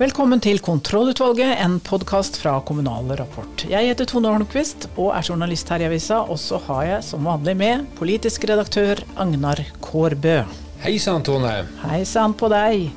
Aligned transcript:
Velkommen 0.00 0.40
til 0.40 0.56
Kontrollutvalget, 0.64 1.58
en 1.60 1.74
podkast 1.84 2.38
fra 2.40 2.54
Kommunal 2.64 3.10
Rapport. 3.18 3.66
Jeg 3.68 3.90
heter 3.90 4.06
Tone 4.08 4.30
Holmquist 4.32 4.86
og 4.94 5.10
er 5.12 5.26
journalist 5.28 5.68
her 5.68 5.82
i 5.82 5.90
avisa, 5.90 6.22
og 6.24 6.38
så 6.40 6.56
har 6.70 6.86
jeg 6.86 7.02
som 7.04 7.28
vanlig 7.28 7.52
med 7.60 7.84
politisk 7.98 8.46
redaktør 8.48 9.02
Agnar 9.20 9.60
Kårbø. 9.84 10.38
Hei 10.80 10.94
sann, 11.04 11.20
Tone. 11.20 11.52
Hei 11.82 12.00
sann 12.08 12.32
på 12.32 12.48
deg. 12.48 12.88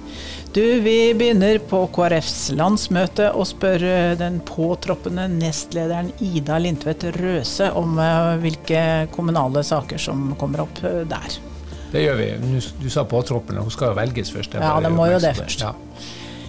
Du, 0.56 0.62
vi 0.86 0.96
begynner 1.20 1.60
på 1.68 1.84
KrFs 1.92 2.54
landsmøte 2.56 3.34
og 3.36 3.50
spør 3.52 3.84
eh, 3.84 4.16
den 4.24 4.40
påtroppende 4.48 5.28
nestlederen 5.36 6.16
Ida 6.24 6.64
Lindtvedt 6.64 7.10
Røse 7.20 7.68
om 7.76 8.00
eh, 8.00 8.34
hvilke 8.48 8.88
kommunale 9.12 9.68
saker 9.68 10.00
som 10.00 10.30
kommer 10.40 10.64
opp 10.70 10.86
eh, 10.88 11.02
der. 11.04 11.40
Det 11.92 12.08
gjør 12.08 12.22
vi. 12.24 12.34
Du 12.80 12.88
sa 12.88 13.04
påtroppende, 13.04 13.68
hun 13.68 13.76
skal 13.76 13.92
jo 13.92 14.00
velges 14.06 14.32
først. 14.32 14.56
Ja, 14.56 14.78
det 14.80 14.96
må 14.96 15.12
jo 15.12 15.20
det 15.20 15.36
først. 15.44 15.68
Ja. 15.68 15.76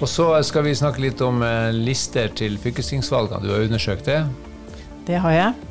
Og 0.00 0.08
så 0.10 0.26
skal 0.42 0.66
vi 0.66 0.74
snakke 0.74 1.02
litt 1.04 1.20
om 1.24 1.42
eh, 1.46 1.70
lister 1.74 2.32
til 2.34 2.58
fylkestingsvalgene. 2.60 3.44
Du 3.44 3.52
har 3.54 3.66
undersøkt 3.68 4.08
det? 4.10 4.22
Det 5.06 5.20
har 5.22 5.36
jeg. 5.36 5.70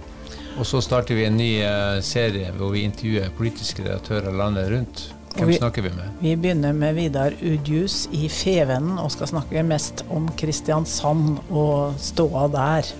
Og 0.58 0.68
så 0.70 0.80
starter 0.86 1.18
vi 1.18 1.26
en 1.28 1.38
ny 1.38 1.52
eh, 1.66 2.00
serie 2.06 2.54
hvor 2.58 2.74
vi 2.76 2.86
intervjuer 2.88 3.34
politiske 3.38 3.84
redaktører 3.86 4.36
landet 4.38 4.72
rundt. 4.72 5.06
Hvem 5.34 5.50
vi, 5.50 5.58
snakker 5.58 5.82
vi 5.82 5.90
med? 5.96 6.10
Vi 6.22 6.36
begynner 6.38 6.76
med 6.78 6.94
Vidar 6.94 7.34
Udjus 7.42 8.04
i 8.14 8.28
Fevennen 8.30 9.00
og 9.02 9.10
skal 9.16 9.32
snakke 9.32 9.64
mest 9.66 10.06
om 10.14 10.28
Kristiansand 10.38 11.40
og 11.50 11.98
ståa 12.02 12.46
der. 12.54 12.92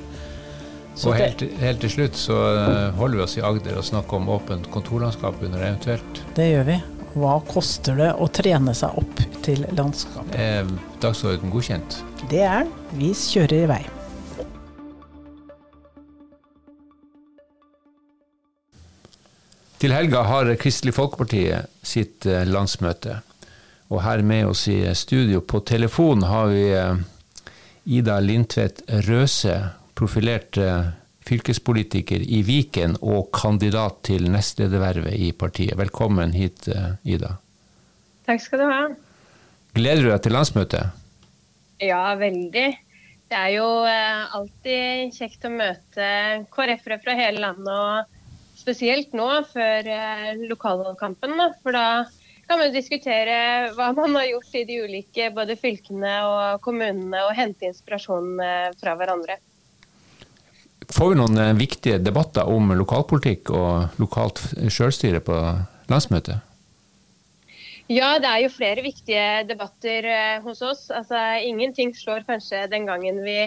Så 0.96 1.10
og 1.10 1.18
helt, 1.18 1.42
helt, 1.62 1.80
til 1.82 1.94
slutt 1.94 2.18
så 2.18 2.40
eh, 2.54 2.90
holder 2.98 3.22
vi 3.22 3.26
oss 3.26 3.38
i 3.38 3.46
Agder 3.46 3.78
og 3.80 3.86
snakker 3.86 4.18
om 4.18 4.34
åpent 4.34 4.70
kontorlandskap 4.74 5.42
under 5.46 5.62
eventuelt. 5.62 6.26
Det 6.38 6.50
gjør 6.52 6.68
vi. 6.70 6.82
Hva 7.14 7.36
koster 7.46 7.98
det 8.00 8.14
å 8.18 8.26
trene 8.34 8.74
seg 8.74 8.96
opp 8.98 9.20
til 9.46 9.62
landskapet? 9.78 10.34
Eh, 10.34 10.70
dagsorden 11.04 11.52
godkjent? 11.54 12.00
Det 12.32 12.42
er 12.42 12.64
den. 12.64 12.72
Vi 12.98 13.12
kjører 13.14 13.60
i 13.60 13.68
vei. 13.70 13.84
Til 19.84 19.92
helga 19.92 20.24
har 20.24 20.48
Kristelig 20.56 20.96
Folkeparti 20.96 21.44
sitt 21.84 22.26
eh, 22.26 22.46
landsmøte. 22.48 23.20
Og 23.92 24.02
her 24.02 24.24
med 24.26 24.48
oss 24.50 24.66
i 24.72 24.80
studio 24.96 25.44
på 25.46 25.60
telefon 25.68 26.24
har 26.26 26.50
vi 26.50 26.70
eh, 26.72 27.02
Ida 28.00 28.18
Lindtvedt 28.24 28.86
Røse, 29.06 29.58
profilert 29.94 30.58
eh, 30.58 30.88
fylkespolitiker 31.28 32.24
i 32.24 32.42
Viken 32.46 32.98
og 33.02 33.32
kandidat 33.36 34.02
til 34.08 34.30
nestledervervet 34.32 35.16
i 35.16 35.32
partiet. 35.36 35.78
Velkommen 35.80 36.34
hit, 36.36 36.68
eh, 36.68 36.96
Ida. 37.16 37.38
Takk 38.28 38.42
skal 38.44 38.64
du 38.64 38.68
ha. 38.70 38.82
Gleder 39.74 40.04
du 40.04 40.10
deg 40.12 40.24
til 40.24 40.36
landsmøtet? 40.36 41.00
Ja, 41.84 42.16
veldig. 42.20 42.68
Det 43.30 43.38
er 43.40 43.54
jo 43.56 43.68
eh, 43.90 44.36
alltid 44.38 45.16
kjekt 45.16 45.48
å 45.48 45.54
møte 45.54 46.10
KrF-ere 46.54 47.00
fra 47.04 47.16
hele 47.18 47.42
landet, 47.42 47.72
og 47.72 48.60
spesielt 48.60 49.16
nå 49.18 49.30
før 49.50 49.90
eh, 49.90 50.28
lokalvalgkampen. 50.52 51.40
For 51.64 51.76
da 51.76 51.88
kan 52.50 52.60
man 52.60 52.76
diskutere 52.76 53.72
hva 53.78 53.90
man 54.00 54.20
har 54.20 54.30
gjort 54.30 54.60
i 54.60 54.68
de 54.70 54.84
ulike 54.84 55.32
både 55.34 55.58
fylkene 55.60 56.14
og 56.28 56.62
kommunene, 56.68 57.26
og 57.26 57.36
hente 57.40 57.72
inspirasjon 57.72 58.38
fra 58.80 59.00
hverandre. 59.00 59.40
Får 60.92 61.14
vi 61.14 61.20
noen 61.20 61.38
eh, 61.40 61.54
viktige 61.58 62.00
debatter 62.02 62.50
om 62.50 62.74
lokalpolitikk 62.78 63.54
og 63.56 64.02
lokalt 64.02 64.42
selvstyre 64.74 65.22
på 65.24 65.38
landsmøtet? 65.92 66.50
Ja, 67.92 68.14
det 68.24 68.30
er 68.30 68.40
jo 68.46 68.52
flere 68.54 68.84
viktige 68.84 69.44
debatter 69.48 70.08
eh, 70.08 70.38
hos 70.44 70.64
oss. 70.66 70.86
Altså, 70.92 71.20
ingenting 71.44 71.92
slår 71.96 72.24
kanskje 72.28 72.66
den 72.72 72.88
gangen 72.88 73.20
vi 73.26 73.38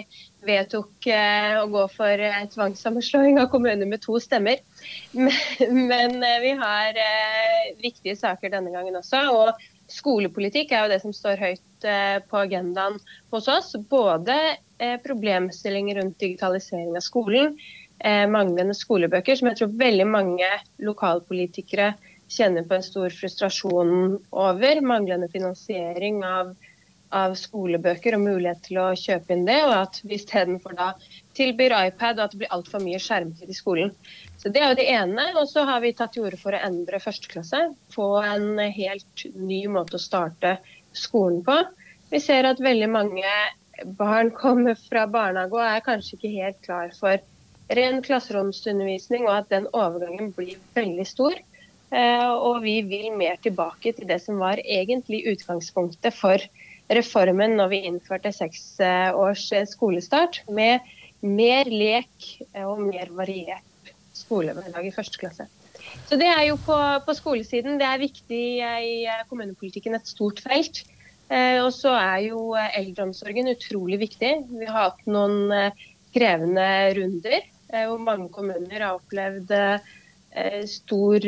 vedtok 0.47 1.09
eh, 1.09 1.57
å 1.59 1.65
gå 1.73 1.87
for 1.93 2.25
tvangssammenslåing 2.53 3.41
av 3.41 3.49
kommuner 3.53 3.89
med 3.89 4.03
to 4.05 4.21
stemmer. 4.23 4.61
Men, 5.17 5.89
men 5.89 6.21
vi 6.43 6.51
har 6.55 6.97
viktige 7.81 8.13
saker 8.15 8.53
denne 8.53 8.71
gangen 8.71 8.95
også. 8.99 9.23
Og 9.33 9.65
skolepolitikk 9.91 10.71
er 10.71 10.85
jo 10.85 10.93
det 10.93 11.01
som 11.03 11.15
står 11.15 11.41
høyt 11.41 11.87
på 12.27 12.39
agendaen 12.39 12.97
hos 13.31 13.47
oss. 13.51 13.75
Både 13.89 14.35
Eh, 14.79 14.97
problemstillinger 15.01 15.95
rundt 15.95 16.19
digitalisering 16.19 16.97
av 16.97 17.01
skolen, 17.01 17.57
eh, 17.99 18.27
manglende 18.29 18.75
skolebøker, 18.77 19.35
som 19.35 19.47
jeg 19.49 19.57
tror 19.57 19.71
veldig 19.73 20.05
mange 20.05 20.49
lokalpolitikere 20.77 21.95
kjenner 22.29 22.67
på 22.67 22.75
en 22.77 22.85
stor 22.85 23.09
frustrasjon 23.09 24.19
over. 24.31 24.81
Manglende 24.81 25.31
finansiering 25.33 26.21
av, 26.23 26.53
av 27.09 27.33
skolebøker 27.33 28.19
og 28.19 28.21
mulighet 28.27 28.61
til 28.67 28.77
å 28.83 28.91
kjøpe 28.93 29.33
inn 29.33 29.47
det. 29.49 29.57
Og 29.65 29.73
at 29.79 29.99
vi 30.03 30.19
istedenfor 30.19 30.77
da 30.77 30.91
tilbyr 31.37 31.75
iPad, 31.87 32.17
og 32.17 32.25
at 32.25 32.33
det 32.33 32.41
blir 32.41 32.55
altfor 32.55 32.83
mye 32.83 32.99
skjermtid 33.01 33.51
i 33.51 33.57
skolen. 33.57 33.93
Så 34.37 34.49
Det 34.53 34.61
er 34.61 34.71
jo 34.71 34.79
det 34.79 34.89
ene. 34.93 35.27
Og 35.39 35.47
så 35.49 35.65
har 35.67 35.81
vi 35.83 35.93
tatt 35.93 36.13
til 36.15 36.27
orde 36.27 36.39
for 36.41 36.55
å 36.55 36.63
endre 36.69 37.01
førsteklasse. 37.03 37.63
Få 37.93 38.09
en 38.23 38.59
helt 38.59 39.25
ny 39.35 39.63
måte 39.71 39.97
å 39.97 40.01
starte 40.01 40.57
skolen 40.97 41.43
på. 41.45 41.57
Vi 42.11 42.21
ser 42.23 42.47
at 42.47 42.61
veldig 42.63 42.89
mange 42.93 43.33
barn 43.99 44.31
kommer 44.43 44.77
fra 44.87 45.07
barnehage 45.09 45.57
og 45.57 45.65
er 45.65 45.83
kanskje 45.85 46.17
ikke 46.17 46.37
helt 46.37 46.61
klar 46.65 46.93
for 46.97 47.21
ren 47.77 47.99
klasseromsundervisning, 48.01 49.27
og 49.27 49.41
at 49.41 49.49
den 49.51 49.67
overgangen 49.75 50.31
blir 50.37 50.55
veldig 50.77 51.05
stor. 51.07 51.35
Eh, 51.91 52.29
og 52.31 52.61
vi 52.63 52.79
vil 52.87 53.11
mer 53.15 53.35
tilbake 53.43 53.93
til 53.95 54.07
det 54.07 54.21
som 54.23 54.39
var 54.39 54.61
egentlig 54.63 55.25
utgangspunktet 55.33 56.15
for 56.15 56.41
reformen 56.91 57.57
når 57.59 57.71
vi 57.73 57.81
innførte 57.89 58.31
seks 58.31 58.77
års 58.79 59.49
skolestart, 59.67 60.39
med 60.47 60.79
mer 61.25 61.69
lek 61.71 62.27
og 62.65 62.83
mer 62.85 63.09
variert 63.15 63.93
skolehverdag 64.17 64.89
i 64.89 64.93
første 64.93 65.21
klasse. 65.21 65.47
Så 66.07 66.17
Det 66.19 66.27
er 66.27 66.43
jo 66.49 66.57
på, 66.61 66.75
på 67.05 67.15
skolesiden. 67.17 67.77
Det 67.79 67.87
er 67.87 68.01
viktig 68.01 68.43
i 68.61 68.95
kommunepolitikken 69.29 69.97
et 69.97 70.09
stort 70.09 70.41
felt. 70.43 70.83
Eh, 71.27 71.59
og 71.59 71.73
så 71.75 71.91
er 71.99 72.29
jo 72.29 72.41
eh, 72.55 72.71
eldreomsorgen 72.79 73.51
utrolig 73.51 73.99
viktig. 74.05 74.31
Vi 74.47 74.67
har 74.67 74.91
hatt 74.91 75.07
noen 75.11 75.51
eh, 75.51 75.87
krevende 76.15 76.67
runder 76.97 77.53
hvor 77.67 77.99
mange 77.99 78.29
kommuner 78.31 78.79
har 78.79 78.93
opplevd 78.95 79.49
stor, 80.71 81.25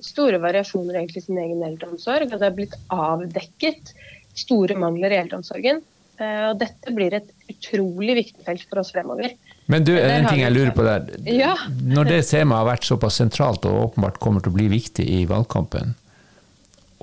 store 0.00 0.38
variasjoner 0.40 0.96
i 1.04 1.20
sin 1.20 1.36
egen 1.36 1.60
eldreomsorg. 1.66 2.30
Og 2.30 2.40
det 2.40 2.46
har 2.48 2.54
blitt 2.56 2.76
avdekket 2.88 3.92
store 4.40 4.78
mangler 4.80 5.12
i 5.12 5.18
eldreomsorgen. 5.20 5.82
Og 6.22 6.60
dette 6.60 6.92
blir 6.94 7.16
et 7.16 7.30
utrolig 7.50 8.14
viktig 8.20 8.44
felt 8.46 8.62
for 8.70 8.82
oss 8.84 8.92
fremover. 8.94 9.34
Men 9.72 9.86
du, 9.86 9.94
en 9.98 10.28
ting 10.28 10.44
jeg 10.44 10.54
lurer 10.54 10.70
på 10.76 10.84
der. 10.86 11.08
Ja. 11.26 11.54
Når 11.82 12.10
det 12.12 12.20
temaet 12.28 12.60
har 12.60 12.68
vært 12.68 12.86
såpass 12.86 13.18
sentralt 13.18 13.66
og 13.66 13.80
åpenbart 13.88 14.20
kommer 14.22 14.44
til 14.44 14.52
å 14.52 14.58
bli 14.58 14.68
viktig 14.70 15.06
i 15.16 15.24
valgkampen, 15.30 15.96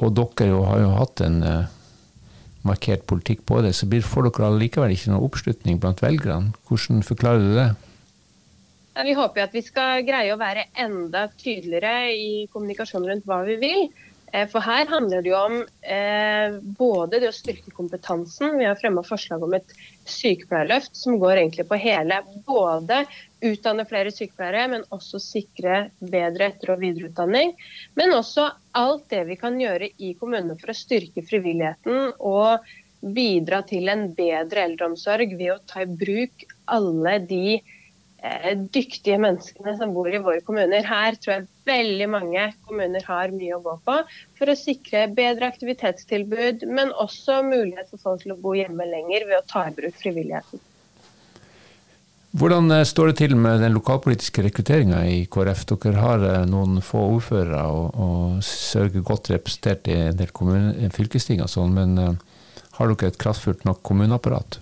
og 0.01 0.15
dere 0.17 0.49
jo 0.53 0.63
har 0.69 0.83
jo 0.85 0.91
hatt 0.95 1.23
en 1.25 1.39
markert 2.67 3.05
politikk 3.09 3.43
på 3.49 3.61
det, 3.65 3.73
så 3.77 3.87
blir, 3.89 4.05
får 4.05 4.29
dere 4.29 4.51
allikevel 4.51 4.93
ikke 4.93 5.13
noe 5.13 5.25
oppslutning 5.27 5.79
blant 5.81 6.01
velgerne. 6.03 6.53
Hvordan 6.69 7.01
forklarer 7.05 7.41
du 7.45 7.55
det? 7.57 7.69
Vi 9.01 9.15
håper 9.17 9.45
at 9.45 9.53
vi 9.55 9.63
skal 9.65 10.03
greie 10.05 10.33
å 10.33 10.39
være 10.39 10.67
enda 10.83 11.25
tydeligere 11.39 12.11
i 12.11 12.31
kommunikasjonen 12.51 13.13
rundt 13.13 13.29
hva 13.29 13.39
vi 13.47 13.55
vil. 13.61 13.85
Eh, 14.31 14.47
for 14.47 14.63
her 14.63 14.85
handler 14.87 15.21
det 15.21 15.31
jo 15.31 15.39
om 15.39 15.57
eh, 15.81 16.59
både 16.77 17.19
det 17.19 17.31
å 17.31 17.35
styrke 17.35 17.73
kompetansen. 17.75 18.55
Vi 18.59 18.67
har 18.67 18.79
fremma 18.79 19.03
forslag 19.03 19.43
om 19.43 19.55
et 19.57 19.73
sykepleierløft 20.07 20.95
som 20.95 21.19
går 21.19 21.41
egentlig 21.41 21.67
på 21.69 21.79
hele. 21.81 22.21
Både 22.47 23.03
utdanne 23.41 23.85
flere 23.89 24.13
sykepleiere, 24.13 24.67
men 24.75 24.87
også 24.95 25.19
sikre 25.21 25.81
bedre 25.99 26.51
etter- 26.51 26.75
og 26.75 26.83
videreutdanning. 26.83 27.55
Men 27.99 28.15
også 28.15 28.47
alt 28.77 29.09
det 29.11 29.25
vi 29.31 29.39
kan 29.41 29.59
gjøre 29.59 29.91
i 29.97 30.13
kommunene 30.19 30.55
for 30.61 30.71
å 30.71 30.77
styrke 30.77 31.25
frivilligheten 31.27 32.15
og 32.19 32.71
bidra 33.01 33.63
til 33.67 33.89
en 33.89 34.11
bedre 34.15 34.67
eldreomsorg 34.69 35.35
ved 35.35 35.55
å 35.55 35.61
ta 35.67 35.83
i 35.83 35.89
bruk 35.89 36.45
alle 36.69 37.17
de 37.25 37.45
Eh, 37.57 37.80
dyktige 38.73 39.17
menneskene 39.17 39.73
som 39.79 39.93
bor 39.95 40.09
i 40.13 40.21
våre 40.21 40.41
kommuner. 40.45 40.85
Her 40.85 41.15
tror 41.17 41.33
jeg 41.33 41.47
veldig 41.65 42.07
mange 42.13 42.43
kommuner 42.67 43.05
har 43.07 43.33
mye 43.33 43.55
å 43.57 43.63
gå 43.65 43.77
på 43.87 43.95
for 44.37 44.51
å 44.51 44.57
sikre 44.57 45.07
bedre 45.09 45.49
aktivitetstilbud, 45.49 46.67
men 46.69 46.93
også 47.01 47.41
mulighet 47.47 47.89
for 47.89 48.03
folk 48.03 48.21
til 48.21 48.35
å 48.35 48.41
bo 48.41 48.53
hjemme 48.57 48.85
lenger 48.85 49.25
ved 49.29 49.39
å 49.39 49.47
ta 49.49 49.65
i 49.69 49.73
bruk 49.73 49.97
frivilligheten. 49.97 50.61
Hvordan 52.37 52.71
eh, 52.71 52.85
står 52.87 53.11
det 53.11 53.17
til 53.19 53.35
med 53.35 53.59
den 53.59 53.73
lokalpolitiske 53.75 54.45
rekrutteringa 54.45 55.01
i 55.09 55.25
KrF? 55.27 55.65
Dere 55.73 55.99
har 55.99 56.23
eh, 56.29 56.43
noen 56.47 56.79
få 56.85 57.01
ordførere 57.17 57.65
og, 57.73 57.97
og 57.97 58.43
sørger 58.45 59.03
godt 59.03 59.33
representert 59.33 59.89
i 59.91 59.97
en 60.05 60.19
del 60.19 60.31
fylkesting 60.93 61.41
og 61.43 61.51
sånn, 61.51 61.73
men 61.75 62.19
har 62.77 62.93
dere 62.93 63.11
et 63.11 63.19
kraftfullt 63.19 63.65
nok 63.67 63.81
kommuneapparat? 63.83 64.61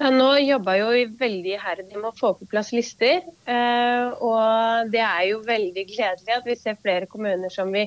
Nå 0.00 0.28
jobber 0.40 0.78
jo 0.78 0.92
vi 0.94 1.02
veldig 1.20 1.50
iherdig 1.58 1.98
med 1.98 2.08
å 2.08 2.16
få 2.16 2.30
på 2.38 2.46
plass 2.48 2.70
lister. 2.72 3.20
Eh, 3.44 4.22
og 4.24 4.88
det 4.94 5.02
er 5.04 5.26
jo 5.28 5.42
veldig 5.44 5.84
gledelig 5.90 6.36
at 6.38 6.48
vi 6.48 6.56
ser 6.56 6.80
flere 6.80 7.08
kommuner 7.10 7.52
som 7.52 7.68
vi 7.74 7.84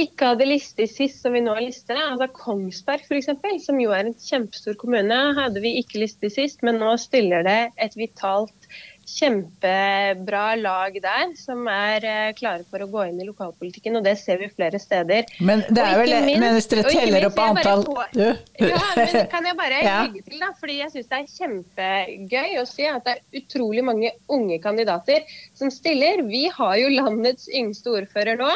ikke 0.00 0.30
hadde 0.32 0.48
liste 0.48 0.86
sist, 0.90 1.20
som 1.20 1.36
vi 1.36 1.42
nå 1.44 1.52
har 1.54 1.66
liste. 1.66 1.94
Altså 1.94 2.30
Kongsberg 2.32 3.04
f.eks., 3.04 3.28
som 3.66 3.78
jo 3.82 3.92
er 3.92 4.08
en 4.08 4.16
kjempestor 4.16 4.78
kommune, 4.80 5.20
hadde 5.36 5.60
vi 5.62 5.76
ikke 5.82 6.00
liste 6.02 6.32
sist, 6.32 6.64
men 6.66 6.80
nå 6.80 6.96
stiller 7.02 7.44
det 7.46 7.60
et 7.76 7.94
vitalt 8.00 8.72
kjempebra 9.08 10.44
lag 10.60 10.96
der 11.02 11.32
som 11.38 11.66
er 11.70 12.04
uh, 12.04 12.30
klare 12.36 12.64
for 12.70 12.84
å 12.84 12.88
gå 12.90 13.06
inn 13.10 13.20
i 13.22 13.26
lokalpolitikken, 13.28 13.98
og 13.98 14.06
det 14.06 14.16
ser 14.20 14.40
vi 14.42 14.50
flere 14.52 14.80
steder. 14.82 15.28
Men 15.44 15.64
det 15.68 15.84
er 15.84 15.98
vel 16.00 16.14
minst, 16.26 16.42
mens 16.44 16.70
dere 16.72 16.86
teller 16.88 17.28
opp 17.28 17.40
antall 17.44 17.84
på, 17.86 17.98
Ja, 18.14 18.80
men 18.98 19.28
kan 19.32 19.50
jeg 19.50 19.58
bare 19.60 19.82
ja. 19.88 19.98
legge 20.06 20.24
til, 20.28 20.38
da, 20.42 20.52
fordi 20.60 20.78
jeg 20.80 20.94
syns 20.94 21.10
det 21.10 21.20
er 21.20 21.34
kjempegøy 21.34 22.56
å 22.62 22.66
si 22.68 22.88
at 22.90 23.04
det 23.06 23.16
er 23.18 23.42
utrolig 23.42 23.84
mange 23.86 24.14
unge 24.32 24.60
kandidater 24.64 25.28
som 25.56 25.72
stiller. 25.72 26.24
Vi 26.28 26.46
har 26.54 26.78
jo 26.80 26.94
landets 26.94 27.50
yngste 27.52 27.98
ordfører 28.00 28.40
nå. 28.40 28.50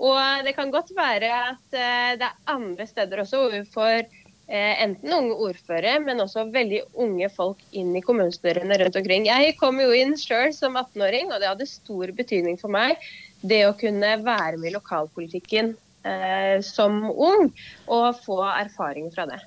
Og 0.00 0.46
det 0.46 0.54
kan 0.56 0.70
godt 0.72 0.94
være 0.96 1.28
at 1.28 1.66
uh, 1.76 2.16
det 2.16 2.24
er 2.24 2.38
andre 2.48 2.86
steder 2.88 3.20
også 3.20 3.42
hvor 3.42 3.52
vi 3.52 3.66
får 3.68 4.08
Eh, 4.08 4.19
enten 4.50 5.12
unge 5.14 5.36
ordførere, 5.46 6.00
men 6.02 6.22
også 6.24 6.48
veldig 6.50 6.80
unge 6.98 7.28
folk 7.30 7.60
inn 7.76 7.92
i 7.94 8.02
kommunestyrene 8.02 8.80
rundt 8.80 8.96
omkring. 8.98 9.28
Jeg 9.30 9.54
kom 9.60 9.78
jo 9.82 9.92
inn 9.94 10.16
sjøl 10.18 10.50
som 10.56 10.78
18-åring, 10.80 11.30
og 11.30 11.38
det 11.38 11.50
hadde 11.52 11.68
stor 11.70 12.10
betydning 12.16 12.58
for 12.58 12.72
meg 12.74 12.98
det 13.40 13.62
å 13.68 13.76
kunne 13.78 14.16
være 14.24 14.58
med 14.58 14.70
i 14.70 14.74
lokalpolitikken 14.74 15.72
eh, 16.04 16.58
som 16.64 17.02
ung, 17.10 17.50
og 17.88 18.20
få 18.24 18.40
erfaring 18.48 19.08
fra 19.14 19.26
det. 19.30 19.40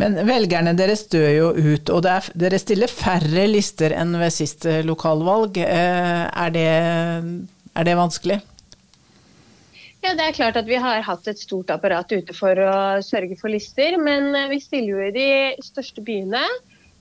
Men 0.00 0.16
velgerne 0.26 0.74
deres 0.78 1.04
dør 1.12 1.28
jo 1.30 1.50
ut, 1.54 1.92
og 1.94 2.08
er, 2.10 2.30
dere 2.38 2.60
stiller 2.62 2.90
færre 2.90 3.46
lister 3.50 3.94
enn 3.96 4.16
ved 4.20 4.34
siste 4.34 4.80
lokalvalg. 4.86 5.60
Eh, 5.60 6.24
er, 6.30 6.54
det, 6.54 6.68
er 7.74 7.88
det 7.90 8.00
vanskelig? 8.00 8.40
Ja, 10.04 10.10
Det 10.12 10.20
er 10.20 10.34
klart 10.36 10.56
at 10.60 10.66
vi 10.68 10.76
har 10.76 11.00
hatt 11.00 11.28
et 11.30 11.38
stort 11.40 11.70
apparat 11.72 12.10
ute 12.12 12.34
for 12.36 12.58
å 12.60 13.00
sørge 13.00 13.38
for 13.40 13.48
lister. 13.48 13.94
Men 13.96 14.34
eh, 14.36 14.50
vi 14.50 14.58
stiller 14.60 14.90
jo 14.90 15.06
i 15.06 15.14
de 15.14 15.28
største 15.64 16.04
byene. 16.04 16.42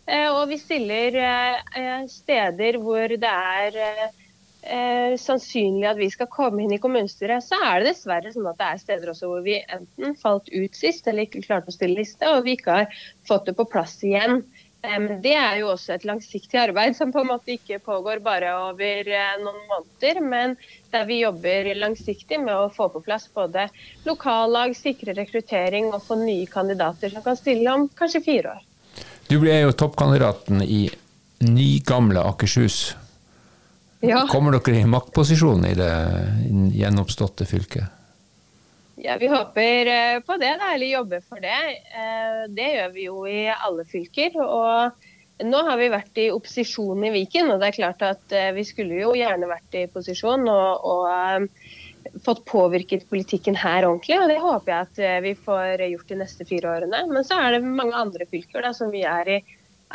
Eh, 0.07 0.29
og 0.31 0.45
vi 0.53 0.55
stiller 0.61 1.17
eh, 1.19 2.05
steder 2.07 2.79
hvor 2.79 3.11
det 3.11 3.33
er 3.33 5.19
sannsynlig 5.19 5.89
at 5.89 5.97
vi 6.00 6.07
skal 6.07 6.29
komme 6.31 6.63
inn 6.63 6.71
i 6.71 6.79
kommunestyret. 6.79 7.44
Så 7.44 7.57
er 7.59 7.81
det 7.81 7.89
dessverre 7.89 8.31
sånn 8.31 8.47
at 8.47 8.61
det 8.61 8.69
er 8.69 8.79
steder 8.79 9.11
også 9.11 9.27
hvor 9.27 9.41
vi 9.44 9.57
enten 9.59 10.15
falt 10.21 10.47
ut 10.53 10.79
sist 10.79 11.09
eller 11.11 11.27
ikke 11.27 11.44
klarte 11.44 11.73
å 11.73 11.75
stille 11.75 12.00
liste, 12.00 12.29
og 12.31 12.45
vi 12.47 12.55
ikke 12.55 12.77
har 12.77 13.01
fått 13.27 13.50
det 13.51 13.57
på 13.57 13.67
plass 13.67 13.97
igjen. 14.07 14.45
Det 14.83 15.31
er 15.31 15.62
jo 15.62 15.69
også 15.71 15.94
et 15.95 16.03
langsiktig 16.03 16.57
arbeid 16.59 16.97
som 16.97 17.12
på 17.13 17.21
en 17.24 17.30
måte 17.30 17.53
ikke 17.53 17.77
pågår 17.80 18.19
bare 18.24 18.50
over 18.65 19.07
eh, 19.07 19.38
noen 19.39 19.62
måneder, 19.69 20.19
men 20.19 20.56
der 20.91 21.06
vi 21.07 21.21
jobber 21.21 21.69
langsiktig 21.80 22.41
med 22.44 22.51
å 22.51 22.68
få 22.74 22.89
på 22.91 23.00
plass 23.06 23.30
både 23.31 23.69
lokallag, 24.03 24.75
sikre 24.75 25.15
rekruttering 25.15 25.88
og 25.94 26.03
få 26.03 26.19
nye 26.19 26.50
kandidater 26.51 27.13
som 27.15 27.24
kan 27.24 27.39
stille 27.39 27.71
om 27.71 27.88
kanskje 27.95 28.25
fire 28.27 28.57
år. 28.57 28.68
Du 29.31 29.38
ble 29.39 29.56
jo 29.62 29.71
toppkandidaten 29.71 30.59
i 30.68 30.81
nygamle 31.47 32.19
Akershus. 32.27 32.97
Ja. 34.03 34.25
Kommer 34.27 34.59
dere 34.59 34.81
i 34.81 34.86
maktposisjon 34.86 35.63
i 35.63 35.75
det 35.79 35.94
gjenoppståtte 36.75 37.47
fylket? 37.47 38.02
Ja, 39.05 39.17
Vi 39.19 39.27
håper 39.27 39.85
eh, 39.85 40.19
på 40.19 40.38
det, 40.38 40.57
da, 40.59 40.73
eller 40.73 40.88
jobber 40.88 41.21
for 41.27 41.44
det. 41.44 41.63
Eh, 41.91 42.44
det 42.55 42.67
gjør 42.71 42.91
vi 42.94 43.07
jo 43.09 43.25
i 43.27 43.50
alle 43.51 43.83
fylker. 43.83 44.38
og 44.39 45.44
Nå 45.44 45.63
har 45.67 45.75
vi 45.81 45.89
vært 45.91 46.19
i 46.23 46.29
opposisjon 46.31 47.03
i 47.03 47.11
Viken, 47.11 47.51
og 47.51 47.59
det 47.59 47.67
er 47.67 47.75
klart 47.81 48.05
at 48.07 48.31
eh, 48.31 48.53
vi 48.55 48.63
skulle 48.63 49.01
jo 49.01 49.11
gjerne 49.17 49.50
vært 49.50 49.75
i 49.75 49.89
posisjon 49.91 50.47
og, 50.47 50.88
og 50.88 52.15
fått 52.23 52.45
påvirket 52.47 53.03
politikken 53.09 53.59
her 53.59 53.89
ordentlig. 53.89 54.21
og 54.21 54.31
Det 54.31 54.39
håper 54.39 54.71
jeg 54.71 54.88
at 54.88 55.25
vi 55.27 55.35
får 55.50 55.83
gjort 55.89 56.15
de 56.15 56.19
neste 56.21 56.47
fire 56.47 56.71
årene. 56.77 57.03
Men 57.11 57.27
så 57.27 57.41
er 57.44 57.57
det 57.57 57.67
mange 57.67 58.00
andre 58.00 58.29
fylker 58.31 58.63
da, 58.63 58.71
som 58.71 58.94
vi 58.94 59.03
er 59.03 59.33
i, 59.35 59.38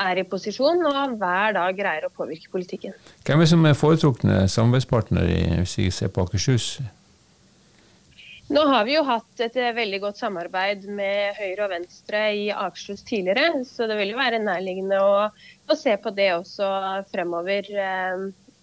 er 0.04 0.20
i 0.20 0.26
posisjon 0.28 0.84
og 0.84 1.16
hver 1.16 1.56
dag 1.56 1.80
greier 1.80 2.10
å 2.10 2.12
påvirke 2.12 2.52
politikken. 2.52 2.92
Hvem 3.24 3.40
er 3.40 3.52
som 3.56 3.64
er 3.64 3.80
foretrukne 3.86 4.44
samarbeidspartner 4.52 5.32
hvis 5.62 5.78
vi 5.80 5.88
ser 5.96 6.12
på 6.12 6.28
Akershus? 6.28 6.74
Nå 8.48 8.64
har 8.64 8.84
vi 8.88 8.94
jo 8.94 9.04
hatt 9.04 9.42
et 9.44 9.56
eh, 9.60 9.74
veldig 9.76 10.00
godt 10.06 10.20
samarbeid 10.22 10.86
med 10.88 11.36
Høyre 11.36 11.66
og 11.66 11.72
Venstre 11.74 12.22
i 12.32 12.46
Akershus 12.48 13.04
tidligere, 13.04 13.62
så 13.68 13.88
det 13.90 13.98
vil 14.00 14.14
jo 14.14 14.20
være 14.20 14.40
nærliggende 14.40 15.00
å, 15.04 15.26
å 15.28 15.76
se 15.76 15.92
på 16.00 16.12
det 16.16 16.30
også 16.38 16.68
fremover 17.12 17.68
eh, 17.68 18.22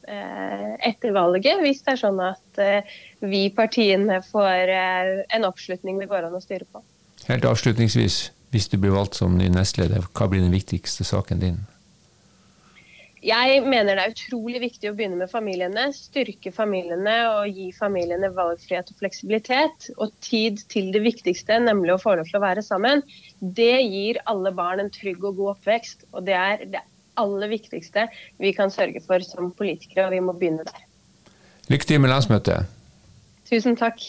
eh, 0.10 0.72
etter 0.90 1.14
valget, 1.14 1.62
hvis 1.62 1.84
det 1.86 1.94
er 1.94 2.02
sånn 2.02 2.24
at 2.24 2.62
eh, 2.62 2.98
vi 3.22 3.46
partiene 3.54 4.22
får 4.26 4.74
eh, 4.74 5.12
en 5.38 5.48
oppslutning 5.48 6.02
det 6.02 6.10
går 6.10 6.32
an 6.32 6.38
å 6.38 6.42
styre 6.42 6.66
på. 6.66 6.82
Helt 7.30 7.46
avslutningsvis, 7.46 8.20
hvis 8.54 8.70
du 8.74 8.80
blir 8.82 8.96
valgt 8.96 9.22
som 9.22 9.38
ny 9.38 9.52
nestleder, 9.54 10.10
hva 10.18 10.30
blir 10.32 10.42
den 10.42 10.54
viktigste 10.54 11.06
saken 11.06 11.46
din? 11.46 11.62
Jeg 13.26 13.62
mener 13.66 13.98
det 13.98 14.04
er 14.04 14.12
utrolig 14.14 14.60
viktig 14.62 14.90
å 14.92 14.96
begynne 14.98 15.18
med 15.18 15.32
familiene. 15.32 15.88
Styrke 15.98 16.52
familiene 16.54 17.16
og 17.32 17.56
gi 17.58 17.72
familiene 17.74 18.30
valgfrihet 18.36 18.92
og 18.94 19.00
fleksibilitet. 19.00 19.88
Og 19.98 20.14
tid 20.22 20.62
til 20.70 20.92
det 20.94 21.02
viktigste, 21.02 21.58
nemlig 21.64 21.96
å 21.96 22.02
få 22.02 22.14
lov 22.20 22.30
til 22.30 22.38
å 22.38 22.44
være 22.44 22.62
sammen. 22.66 23.02
Det 23.42 23.80
gir 23.82 24.22
alle 24.30 24.54
barn 24.54 24.84
en 24.84 24.94
trygg 24.94 25.26
og 25.26 25.40
god 25.40 25.56
oppvekst. 25.56 26.06
Og 26.14 26.28
det 26.28 26.38
er 26.38 26.68
det 26.76 26.84
aller 27.18 27.50
viktigste 27.50 28.06
vi 28.44 28.54
kan 28.54 28.70
sørge 28.70 29.02
for 29.02 29.26
som 29.26 29.50
politikere, 29.58 30.06
og 30.06 30.14
vi 30.14 30.22
må 30.22 30.36
begynne 30.38 30.68
der. 30.68 30.86
Lykke 31.72 31.90
til 31.90 32.04
med 32.04 32.14
landsmøtet. 32.14 32.70
Tusen 33.50 33.80
takk. 33.80 34.06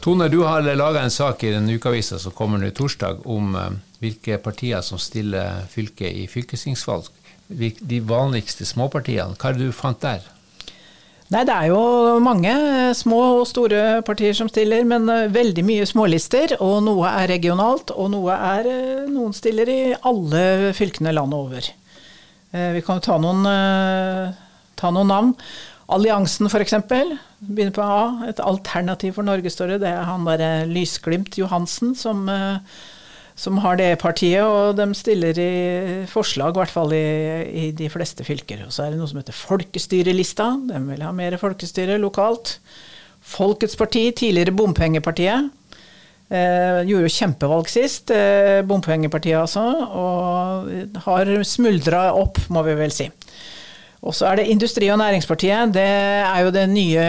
Tone, 0.00 0.30
du 0.32 0.38
har 0.48 0.64
laga 0.64 1.02
en 1.04 1.10
sak 1.12 1.42
i 1.44 1.50
den 1.52 1.68
ukeavisa 1.68 2.16
som 2.18 2.32
kommer 2.32 2.56
nå 2.56 2.70
torsdag, 2.72 3.18
om 3.28 3.52
uh, 3.52 3.66
hvilke 4.00 4.38
partier 4.40 4.80
som 4.80 4.96
stiller 4.96 5.66
fylket 5.68 6.16
i 6.16 6.24
fylkestingsvalg. 6.24 7.10
De 7.50 7.98
vanligste 8.08 8.64
småpartiene. 8.64 9.36
Hva 9.36 9.50
er 9.50 9.58
det 9.58 9.66
du 9.68 9.76
fant 9.76 10.00
der? 10.00 10.24
Nei, 11.30 11.42
Det 11.44 11.52
er 11.52 11.66
jo 11.68 11.82
mange 12.24 12.54
små 12.96 13.20
og 13.42 13.44
store 13.50 14.00
partier 14.06 14.32
som 14.34 14.48
stiller, 14.48 14.86
men 14.88 15.04
eh, 15.10 15.28
veldig 15.30 15.62
mye 15.66 15.86
smålister. 15.86 16.56
Og 16.64 16.80
noe 16.86 17.10
er 17.10 17.28
regionalt, 17.34 17.92
og 17.92 18.10
noe 18.14 18.34
er 18.34 18.70
eh, 18.70 19.04
Noen 19.10 19.34
stiller 19.36 19.68
i 19.68 19.80
alle 20.00 20.72
fylkene 20.74 21.12
landet 21.12 21.38
over. 21.38 21.70
Vi 22.50 22.82
kan 22.82 22.98
jo 22.98 23.04
ta 23.04 23.16
noen, 23.22 23.44
ta 24.80 24.90
noen 24.90 25.12
navn. 25.12 25.34
Alliansen 25.90 26.48
f.eks. 26.48 26.76
Begynner 27.40 27.74
på 27.74 27.84
A. 27.84 28.28
Et 28.30 28.40
alternativ 28.44 29.16
for 29.18 29.26
Norge, 29.26 29.50
står 29.52 29.74
det. 29.74 29.82
Det 29.84 29.92
er 29.92 30.08
han 30.08 30.26
derre 30.28 30.50
Lysglimt 30.70 31.38
Johansen 31.40 31.94
som, 31.98 32.26
eh, 32.30 32.60
som, 33.34 33.58
har 33.64 33.80
det 33.80 33.98
partiet. 34.02 34.44
Og 34.44 34.76
de 34.78 34.88
stiller 34.94 35.38
i 35.40 35.52
forslag, 36.10 36.54
i 36.54 36.60
hvert 36.62 36.74
fall 36.74 36.94
i, 36.96 37.04
i, 37.50 37.70
de 37.76 37.90
fleste 37.92 38.26
fylker. 38.26 38.66
Og 38.66 38.74
så 38.74 38.86
er 38.86 38.92
det 38.92 39.00
noe 39.00 39.10
som 39.10 39.20
heter 39.22 39.36
Folkestyrelista. 39.36 40.52
De 40.70 40.82
vil 40.92 41.06
ha 41.06 41.12
mer 41.16 41.38
folkestyre 41.40 41.98
lokalt. 42.02 42.58
Folkets 43.20 43.76
parti, 43.76 44.06
tidligere 44.16 44.54
Bompengepartiet. 44.56 45.50
Eh, 46.30 46.84
gjorde 46.86 47.08
jo 47.08 47.10
kjempevalg 47.10 47.66
sist, 47.68 48.12
eh, 48.14 48.60
Bompengepartiet 48.62 49.40
altså. 49.40 49.64
Og 49.90 51.00
har 51.08 51.32
smuldra 51.42 52.10
opp, 52.14 52.38
må 52.54 52.62
vi 52.68 52.76
vel 52.78 52.94
si. 52.94 53.08
Og 54.00 54.16
så 54.16 54.30
er 54.30 54.40
det 54.40 54.48
Industri- 54.48 54.88
og 54.92 54.98
Næringspartiet. 54.98 55.74
Det 55.74 55.84
er 55.84 56.40
jo 56.40 56.52
det 56.54 56.64
nye 56.72 57.04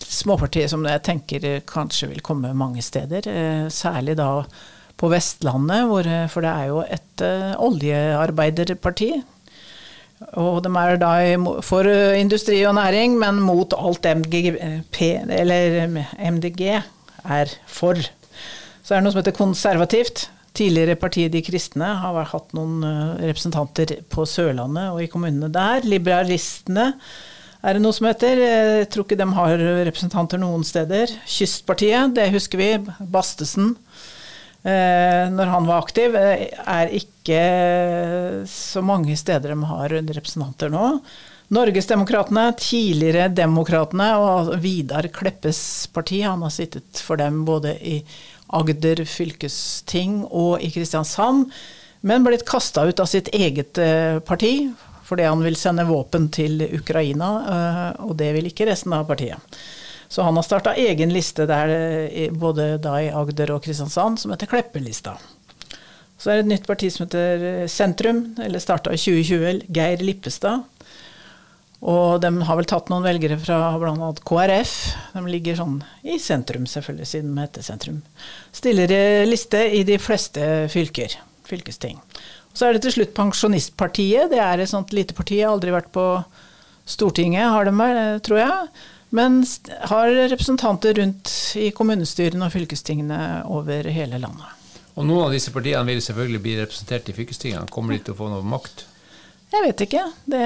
småpartiet 0.00 0.70
som 0.72 0.86
jeg 0.88 1.04
tenker 1.04 1.48
kanskje 1.68 2.08
vil 2.08 2.24
komme 2.24 2.54
mange 2.56 2.82
steder. 2.82 3.28
Eh, 3.28 3.66
særlig 3.68 4.16
da 4.16 4.42
på 4.98 5.10
Vestlandet, 5.12 5.84
hvor, 5.86 6.08
for 6.32 6.42
det 6.42 6.50
er 6.50 6.64
jo 6.66 6.80
et 6.82 7.22
uh, 7.22 7.52
oljearbeiderparti. 7.68 9.12
Og 10.42 10.64
de 10.64 10.72
er 10.80 10.96
da 10.98 11.12
for 11.62 11.86
industri 12.18 12.64
og 12.66 12.74
næring, 12.74 13.14
men 13.20 13.38
mot 13.38 13.76
alt 13.78 14.08
MGP, 14.18 14.98
eller 15.38 15.86
MDG 16.18 16.64
er 17.22 17.54
for. 17.66 17.94
Så 18.82 18.94
er 18.94 18.98
det 18.98 19.04
noe 19.06 19.14
som 19.14 19.22
heter 19.22 19.38
konservativt. 19.38 20.26
Tidligere 20.56 20.96
partiet 20.98 21.32
De 21.32 21.42
kristne 21.44 21.90
har 22.02 22.30
hatt 22.32 22.54
noen 22.56 22.84
eh, 22.86 23.26
representanter 23.30 23.98
på 24.10 24.26
Sørlandet 24.28 24.92
og 24.94 25.02
i 25.04 25.10
kommunene 25.12 25.50
der. 25.52 25.84
Liberalistene 25.86 26.92
er 27.62 27.74
det 27.74 27.82
noe 27.82 27.94
som 27.94 28.08
heter. 28.08 28.40
Jeg 28.42 28.90
tror 28.92 29.06
ikke 29.06 29.18
de 29.18 29.28
har 29.38 29.64
representanter 29.88 30.40
noen 30.40 30.64
steder. 30.66 31.12
Kystpartiet, 31.28 32.14
det 32.16 32.30
husker 32.34 32.60
vi. 32.60 32.70
Bastesen, 33.12 33.74
eh, 34.62 35.24
når 35.34 35.54
han 35.54 35.66
var 35.68 35.82
aktiv, 35.82 36.14
eh, 36.16 36.46
er 36.64 36.94
ikke 37.00 37.42
så 38.48 38.82
mange 38.82 39.16
steder 39.18 39.54
de 39.54 39.72
har 39.72 39.98
representanter 39.98 40.72
nå. 40.72 40.86
Norgesdemokratene, 41.48 42.50
tidligere 42.60 43.30
Demokratene 43.32 44.08
og 44.20 44.50
Vidar 44.60 45.06
Kleppes 45.08 45.88
parti, 45.94 46.20
han 46.20 46.42
har 46.44 46.52
sittet 46.52 47.00
for 47.00 47.16
dem 47.16 47.40
både 47.48 47.72
i 47.80 48.02
Agder 48.56 49.04
fylkesting 49.08 50.22
og 50.26 50.62
i 50.64 50.70
Kristiansand, 50.72 51.48
men 52.00 52.24
blitt 52.24 52.46
kasta 52.48 52.86
ut 52.86 53.00
av 53.02 53.10
sitt 53.10 53.32
eget 53.34 53.80
eh, 53.82 54.20
parti 54.24 54.70
fordi 55.08 55.24
han 55.24 55.40
vil 55.40 55.56
sende 55.56 55.86
våpen 55.88 56.26
til 56.28 56.60
Ukraina, 56.76 57.28
og 58.04 58.10
det 58.20 58.26
vil 58.34 58.50
ikke 58.50 58.66
resten 58.68 58.92
av 58.92 59.06
partiet. 59.08 59.40
Så 60.12 60.20
han 60.20 60.36
har 60.36 60.44
starta 60.44 60.74
egen 60.76 61.14
liste 61.14 61.46
der, 61.48 61.70
både 62.28 62.74
da 62.76 62.98
i 63.00 63.08
Agder 63.08 63.54
og 63.54 63.62
Kristiansand, 63.64 64.20
som 64.20 64.34
heter 64.34 64.50
Kleppelista. 64.52 65.14
Så 66.18 66.28
er 66.28 66.40
det 66.40 66.44
et 66.44 66.52
nytt 66.52 66.68
parti 66.68 66.90
som 66.92 67.06
heter 67.06 67.64
Sentrum, 67.72 68.20
eller 68.42 68.60
starta 68.60 68.92
i 68.92 69.00
2020, 69.00 69.68
Geir 69.72 70.04
Lippestad. 70.04 70.66
Og 71.78 72.18
de 72.22 72.30
har 72.42 72.58
vel 72.58 72.66
tatt 72.66 72.88
noen 72.90 73.06
velgere 73.06 73.36
fra 73.38 73.60
bl.a. 73.78 74.10
KrF. 74.26 74.74
De 75.14 75.22
ligger 75.30 75.60
sånn 75.60 75.76
i 76.02 76.18
sentrum, 76.22 76.66
selvfølgelig, 76.66 77.06
siden 77.06 77.36
de 77.36 77.44
heter 77.44 77.66
sentrum. 77.66 78.02
Stiller 78.54 78.92
liste 79.28 79.62
i 79.78 79.84
de 79.86 80.00
fleste 80.02 80.66
fylker. 80.72 81.14
Fylkesting. 81.48 82.00
Så 82.52 82.66
er 82.66 82.74
det 82.74 82.82
til 82.82 82.96
slutt 82.96 83.14
Pensjonistpartiet. 83.14 84.32
Det 84.32 84.42
er 84.42 84.58
et 84.58 84.70
sånt 84.70 84.90
lite 84.96 85.14
parti. 85.14 85.38
Har 85.38 85.54
aldri 85.54 85.72
vært 85.72 85.92
på 85.94 86.06
Stortinget, 86.88 87.46
har 87.52 87.68
de 87.68 87.74
vel, 87.78 88.02
tror 88.26 88.40
jeg. 88.40 88.68
Men 89.14 89.40
har 89.92 90.10
representanter 90.32 90.98
rundt 90.98 91.32
i 91.56 91.70
kommunestyrene 91.76 92.48
og 92.48 92.52
fylkestingene 92.52 93.20
over 93.48 93.86
hele 93.92 94.18
landet. 94.20 94.50
Og 94.98 95.06
noen 95.06 95.28
av 95.28 95.36
disse 95.36 95.54
partiene 95.54 95.86
vil 95.86 96.02
selvfølgelig 96.02 96.42
bli 96.42 96.58
representert 96.58 97.08
i 97.08 97.14
fylkestingene. 97.14 97.70
Kommer 97.70 97.94
de 97.94 98.02
til 98.02 98.16
å 98.16 98.18
få 98.18 98.32
noe 98.32 98.42
makt? 98.42 98.87
Jeg 99.48 99.64
vet 99.64 99.84
ikke. 99.86 100.02
Det, 100.28 100.42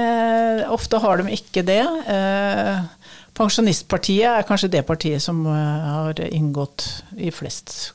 ofte 0.71 0.99
har 1.03 1.19
de 1.19 1.33
ikke 1.35 1.65
det. 1.67 1.81
Eh, 2.07 2.85
Pensjonistpartiet 3.33 4.29
er 4.29 4.47
kanskje 4.47 4.71
det 4.75 4.85
partiet 4.87 5.23
som 5.23 5.41
eh, 5.49 5.87
har 5.97 6.19
inngått 6.29 6.85
i 7.17 7.31
flest 7.33 7.93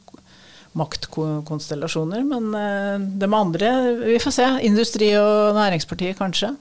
maktkonstellasjoner. 0.79 2.25
Men 2.27 2.51
eh, 2.55 3.09
de 3.23 3.29
andre, 3.35 3.73
vi 4.05 4.19
får 4.23 4.37
se. 4.37 4.49
Industri- 4.69 5.15
og 5.21 5.57
Næringspartiet 5.57 6.19
kanskje. 6.19 6.53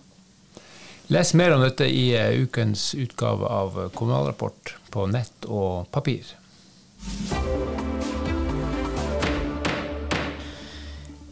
Les 1.11 1.33
mer 1.39 1.55
om 1.55 1.63
dette 1.63 1.87
i 1.87 2.09
eh, 2.15 2.41
ukens 2.43 2.93
utgave 2.95 3.47
av 3.47 3.79
Kommunalrapport 3.95 4.75
på 4.93 5.07
nett 5.11 5.47
og 5.47 5.87
papir. 5.91 6.35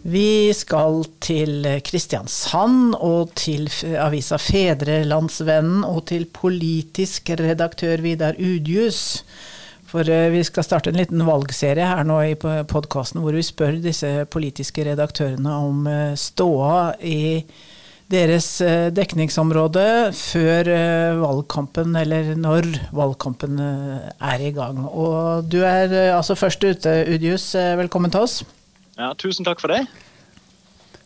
Vi 0.05 0.53
skal 0.53 0.99
til 1.17 1.65
Kristiansand 1.81 2.93
og 3.01 3.31
til 3.41 3.65
avisa 3.97 4.37
Fedrelandsvennen 4.37 5.81
og 5.81 6.03
til 6.11 6.27
politisk 6.29 7.31
redaktør 7.39 8.03
Vidar 8.03 8.37
Udjus. 8.37 8.99
For 9.89 10.05
eh, 10.05 10.29
vi 10.29 10.43
skal 10.45 10.65
starte 10.67 10.91
en 10.91 10.99
liten 10.99 11.23
valgserie 11.25 11.87
her 11.89 12.05
nå 12.05 12.19
i 12.21 12.35
podkasten 12.37 13.23
hvor 13.23 13.33
vi 13.33 13.41
spør 13.45 13.79
disse 13.81 14.11
politiske 14.29 14.85
redaktørene 14.85 15.55
om 15.69 15.87
eh, 15.89 16.13
ståa 16.13 16.99
i 17.01 17.41
deres 18.13 18.49
eh, 18.61 18.91
dekningsområde 18.93 19.87
før 20.13 20.69
valgkampen, 21.17 21.97
eller 21.97 22.35
når 22.37 22.69
valgkampen 22.93 23.57
er 23.57 24.45
i 24.45 24.53
gang. 24.53 24.83
Og 24.85 25.49
du 25.49 25.63
er 25.65 26.13
altså 26.13 26.37
først 26.37 26.61
ute, 26.61 26.93
Udjus. 27.15 27.55
Velkommen 27.81 28.13
til 28.13 28.27
oss. 28.27 28.43
Ja, 28.95 29.13
Tusen 29.19 29.45
takk 29.45 29.59
for 29.59 29.73
det. 29.73 29.83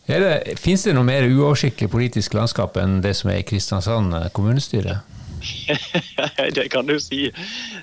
det 0.08 0.60
Fins 0.62 0.86
det 0.86 0.94
noe 0.98 1.08
mer 1.08 1.26
uoversiktlig 1.26 1.90
politisk 1.90 2.38
landskap 2.38 2.78
enn 2.78 3.00
det 3.06 3.16
som 3.18 3.32
er 3.34 3.42
i 3.42 3.48
Kristiansand 3.48 4.14
kommunestyre? 4.38 5.00
det 6.58 6.70
kan 6.72 6.88
du 6.88 7.00
si. 7.02 7.30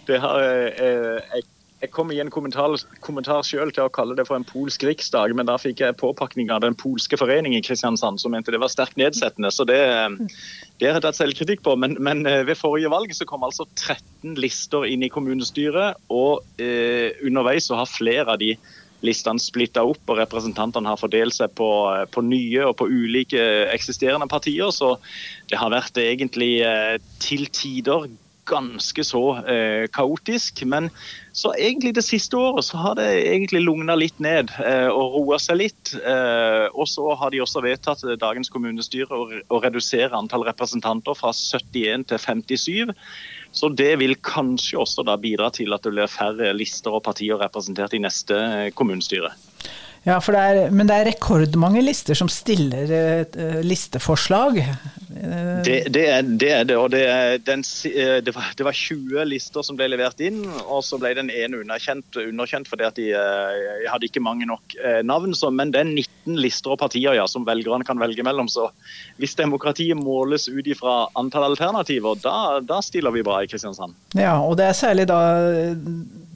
Har, 0.09 0.43
eh, 0.43 1.21
jeg, 1.35 1.45
jeg, 1.81 1.91
kom 1.91 2.13
i 2.13 2.21
en 2.21 2.31
kommentar, 2.31 2.77
kommentar 3.05 3.43
selv 3.49 3.73
til 3.75 3.87
å 3.87 3.93
kalle 3.93 4.17
det 4.19 4.27
for 4.29 4.39
en 4.39 4.47
polsk 4.47 4.85
riksdag, 4.87 5.35
men 5.37 5.49
da 5.49 5.57
fikk 5.61 5.83
jeg 5.83 5.99
påpakning 5.99 6.53
av 6.55 6.63
den 6.63 6.77
polske 6.79 7.19
foreningen 7.19 7.59
i 7.59 7.67
Kristiansand, 7.67 8.21
som 8.23 8.35
mente 8.37 8.55
det 8.55 8.63
var 8.63 8.73
sterkt 8.73 8.99
nedsettende. 9.01 9.51
Så 9.51 9.67
det, 9.69 9.81
det 10.79 10.91
har 10.91 11.01
jeg 11.01 11.07
tatt 11.09 11.19
selvkritikk 11.19 11.65
på. 11.67 11.75
Men, 11.81 11.99
men, 11.99 12.27
eh, 12.31 12.45
ved 12.47 12.61
forrige 12.61 12.93
valg 12.93 13.15
så 13.17 13.29
kom 13.29 13.47
altså 13.47 13.67
13 13.75 14.37
lister 14.39 14.87
inn 14.87 15.03
i 15.07 15.13
kommunestyret, 15.13 15.99
og 16.13 16.45
eh, 16.63 17.17
underveis 17.27 17.71
så 17.71 17.81
har 17.81 17.91
flere 17.91 18.37
av 18.37 18.43
de 18.43 18.55
listene 19.07 19.43
splitta 19.43 19.85
opp, 19.87 20.03
og 20.11 20.21
representantene 20.21 20.91
har 20.93 21.01
fordelt 21.01 21.37
seg 21.37 21.55
på, 21.59 21.71
på, 22.13 22.27
nye 22.27 22.67
og 22.69 22.77
på 22.81 22.91
ulike 22.91 23.41
eksisterende 23.73 24.29
partier. 24.31 24.71
Så 24.75 24.97
det 25.51 25.61
har 25.61 25.75
vært 25.75 25.99
egentlig 26.03 26.61
eh, 26.67 26.97
til 27.23 27.49
tider 27.55 28.09
ganske 28.47 29.05
så 29.05 29.23
eh, 29.43 29.87
kaotisk. 29.93 30.63
Men 30.71 30.91
så 31.37 31.53
egentlig 31.59 31.95
det 31.97 32.05
siste 32.07 32.39
året 32.39 32.65
så 32.65 32.81
har 32.81 32.97
det 32.99 33.09
egentlig 33.27 33.63
lugna 33.65 33.97
litt 33.99 34.19
ned 34.23 34.53
eh, 34.63 34.89
og 34.89 35.19
roa 35.19 35.41
seg 35.43 35.61
litt. 35.65 35.95
Eh, 35.99 36.67
og 36.73 36.89
så 36.91 37.09
har 37.19 37.35
de 37.35 37.43
også 37.45 37.65
vedtatt 37.67 38.05
eh, 38.07 38.19
dagens 38.21 38.53
kommunestyre 38.53 39.11
å, 39.11 39.29
å 39.51 39.63
redusere 39.65 40.17
antall 40.17 40.47
representanter 40.49 41.19
fra 41.19 41.35
71 41.35 42.07
til 42.13 42.23
57. 42.23 42.95
Så 43.57 43.71
det 43.73 43.95
vil 44.03 44.19
kanskje 44.21 44.79
også 44.83 45.05
da 45.07 45.17
bidra 45.21 45.49
til 45.55 45.73
at 45.73 45.85
det 45.87 45.95
blir 45.95 46.11
færre 46.13 46.53
lister 46.57 46.93
og 46.93 47.05
partier 47.07 47.41
representert 47.41 47.97
i 47.97 48.03
neste 48.05 48.37
eh, 48.37 48.71
kommunestyre. 48.77 49.33
Ja, 50.07 50.21
det 50.21 50.39
er, 50.39 50.71
Men 50.71 50.87
det 50.87 50.95
er 50.95 51.09
rekordmange 51.09 51.81
lister 51.83 52.15
som 52.15 52.29
stiller 52.31 52.93
uh, 53.27 53.63
listeforslag. 53.67 54.61
Det, 55.67 55.77
det, 55.93 56.03
er, 56.13 56.23
det, 56.23 56.49
er, 56.53 56.65
det 56.69 56.77
Og 56.79 56.91
det, 56.93 57.03
den, 57.47 57.63
eh, 57.89 58.19
det, 58.25 58.35
var, 58.37 58.51
det, 58.57 58.67
var, 58.67 58.77
20 58.77 59.25
lister 59.29 59.65
som 59.67 59.79
ble 59.79 59.89
levert 59.91 60.21
inn, 60.25 60.43
og 60.67 60.83
så 60.85 60.99
ble 61.01 61.15
den 61.17 61.31
ene 61.33 61.63
underkjent, 61.63 62.19
underkjent 62.21 62.71
fordi 62.71 62.87
at 62.87 62.99
de 62.99 63.07
uh, 63.17 63.87
hadde 63.91 64.09
ikke 64.09 64.23
mange 64.25 64.49
nok 64.49 64.77
navn. 65.07 65.35
Så, 65.37 65.51
men 65.55 65.73
det 65.75 65.83
er 65.83 65.91
19 65.91 66.41
lister 66.41 66.75
og 66.75 66.81
partier 66.83 67.17
ja, 67.17 67.27
som 67.31 67.47
velgerne 67.47 67.87
kan 67.87 68.01
velge 68.01 68.25
mellom. 68.27 68.51
Så 68.53 68.69
hvis 69.21 69.37
demokratiet 69.39 69.99
måles 69.99 70.49
ut 70.51 70.67
ifra 70.67 71.07
antall 71.19 71.49
alternativer, 71.51 72.19
da, 72.23 72.61
da 72.65 72.83
stiller 72.85 73.15
vi 73.15 73.25
bra 73.27 73.43
i 73.43 73.51
Kristiansand. 73.51 73.97
Ja, 74.19 74.39
og 74.43 74.59
det 74.61 74.69
er 74.71 74.79
særlig 74.79 75.09
da 75.11 75.21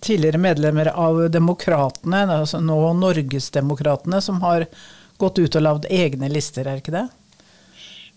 tidligere 0.01 0.41
medlemmer 0.41 0.93
av 0.95 1.27
Demokratene, 1.33 2.25
altså 2.41 2.61
nå 2.65 2.79
Norgesdemokratene, 2.99 4.21
som 4.25 4.41
har 4.45 4.67
gått 5.21 5.39
ut 5.39 5.57
og 5.59 5.65
lagd 5.65 5.89
egne 5.93 6.31
lister, 6.33 6.69
er 6.69 6.81
ikke 6.81 6.95
det? 6.95 7.07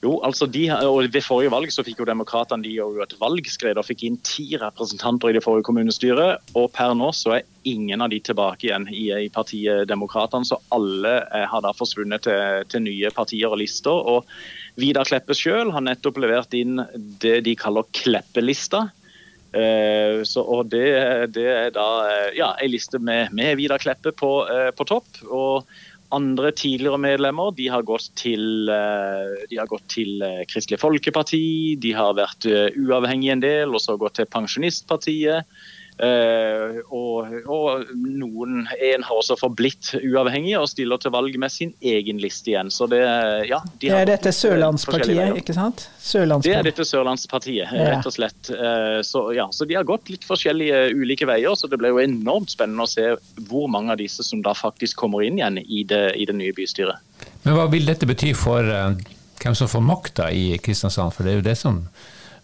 Jo, 0.03 0.17
altså 0.27 0.47
de, 0.51 0.65
og 0.83 1.05
Ved 1.13 1.23
forrige 1.23 1.51
valg 1.53 1.71
så 1.71 1.83
fikk 1.85 2.01
jo 2.01 2.07
Demokratene 2.09 2.65
de 2.65 2.73
jo 2.75 2.89
et 3.03 3.15
valgskred 3.21 3.79
og 3.79 3.87
fikk 3.87 4.03
inn 4.07 4.17
ti 4.27 4.49
representanter 4.59 5.31
i 5.31 5.37
det 5.37 5.43
forrige 5.45 5.67
kommunestyret. 5.69 6.43
og 6.59 6.71
Per 6.75 6.95
nå 6.99 7.11
så 7.15 7.37
er 7.37 7.47
ingen 7.63 8.03
av 8.03 8.11
de 8.11 8.19
tilbake 8.19 8.67
igjen 8.67 8.89
i, 8.91 9.05
i 9.15 9.29
partiet 9.31 9.87
Demokratene. 9.87 10.47
Så 10.49 10.59
alle 10.75 11.21
eh, 11.23 11.45
har 11.47 11.63
da 11.63 11.71
forsvunnet 11.77 12.27
til, 12.27 12.67
til, 12.67 12.83
nye 12.89 13.13
partier 13.15 13.47
og 13.47 13.61
lister. 13.63 13.95
og 13.95 14.27
Vidar 14.75 15.07
Kleppe 15.07 15.37
sjøl 15.37 15.71
har 15.71 15.85
nettopp 15.85 16.19
levert 16.19 16.53
inn 16.57 16.81
det 17.23 17.39
de 17.47 17.55
kaller 17.55 17.87
Kleppelista. 17.95 18.89
Eh, 19.53 20.23
så, 20.25 20.41
og 20.41 20.71
det, 20.73 20.87
det, 21.35 21.45
er 21.45 21.73
da 21.75 21.87
eh, 22.09 22.29
ja, 22.39 22.51
ei 22.57 22.71
liste 22.73 22.97
med, 22.97 23.29
med 23.37 23.59
Vidar 23.59 23.81
Kleppe 23.81 24.11
på, 24.17 24.31
eh, 24.49 24.71
på, 24.73 24.87
topp. 24.89 25.19
Og 25.29 25.69
andre 26.13 26.51
tidligere 26.55 26.99
medlemmer 27.01 27.53
de 27.57 27.67
har 27.73 27.85
gått 27.87 28.11
til, 28.19 28.67
de 28.69 29.59
har 29.59 29.69
gått 29.69 29.87
til 29.91 30.23
Kristelig 30.49 30.79
Folkeparti, 30.81 31.75
de 31.81 31.93
har 31.97 32.15
vært 32.17 32.47
uavhengige 32.77 33.37
en 33.37 33.43
del, 33.43 33.73
og 33.73 33.81
så 33.83 33.97
gått 33.99 34.19
til 34.21 34.29
Pensjonistpartiet. 34.29 35.49
Uh, 35.93 36.79
og, 36.89 37.29
og, 37.45 37.91
noen 37.93 38.63
en 38.65 39.03
har 39.05 39.19
også 39.19 39.35
forblitt 39.37 39.91
uavhengig 39.99 40.55
og 40.57 40.65
stiller 40.71 40.97
til 41.01 41.13
valg 41.13 41.35
med 41.39 41.53
sin 41.53 41.73
egen 41.85 42.21
liste 42.21 42.49
igjen. 42.49 42.71
Så 42.73 42.87
det, 42.89 43.01
ja, 43.49 43.59
de 43.77 43.91
det 43.91 43.99
er 43.99 44.09
dette 44.09 44.33
Sørlandspartiet, 44.33 45.37
ikke 45.43 45.55
sant? 45.55 45.85
Det 46.43 46.55
er 46.55 46.65
dette 46.65 46.85
Sørlandspartiet, 46.87 47.69
rett 47.73 48.09
og 48.09 48.15
slett. 48.15 48.49
Eh, 48.49 48.99
så, 49.05 49.25
ja, 49.37 49.47
så, 49.53 49.67
de 49.69 49.77
har 49.77 49.87
gått 49.87 50.09
litt 50.11 50.25
forskjellige 50.27 50.85
ulike 50.97 51.27
veier. 51.29 51.53
Så 51.59 51.69
det 51.69 51.79
ble 51.81 51.93
jo 51.93 52.01
enormt 52.01 52.53
spennende 52.53 52.87
å 52.87 52.89
se 52.89 53.13
hvor 53.49 53.69
mange 53.71 53.93
av 53.93 54.01
disse 54.01 54.25
som 54.25 54.41
da 54.45 54.55
faktisk 54.57 54.97
kommer 55.03 55.25
inn 55.25 55.37
igjen 55.39 55.61
i 55.61 55.83
det, 55.87 56.05
i 56.17 56.27
det 56.29 56.35
nye 56.37 56.55
bystyret. 56.57 57.01
Men 57.43 57.57
hva 57.57 57.67
vil 57.71 57.85
dette 57.87 58.07
bety 58.09 58.33
for 58.37 58.65
uh, 58.65 58.95
hvem 59.43 59.55
som 59.57 59.69
får 59.69 59.85
makta 59.85 60.31
i 60.33 60.57
Kristiansand? 60.63 61.13
For 61.15 61.27
det 61.27 61.33
er 61.35 61.41
jo 61.41 61.47
det 61.47 61.57
som 61.59 61.83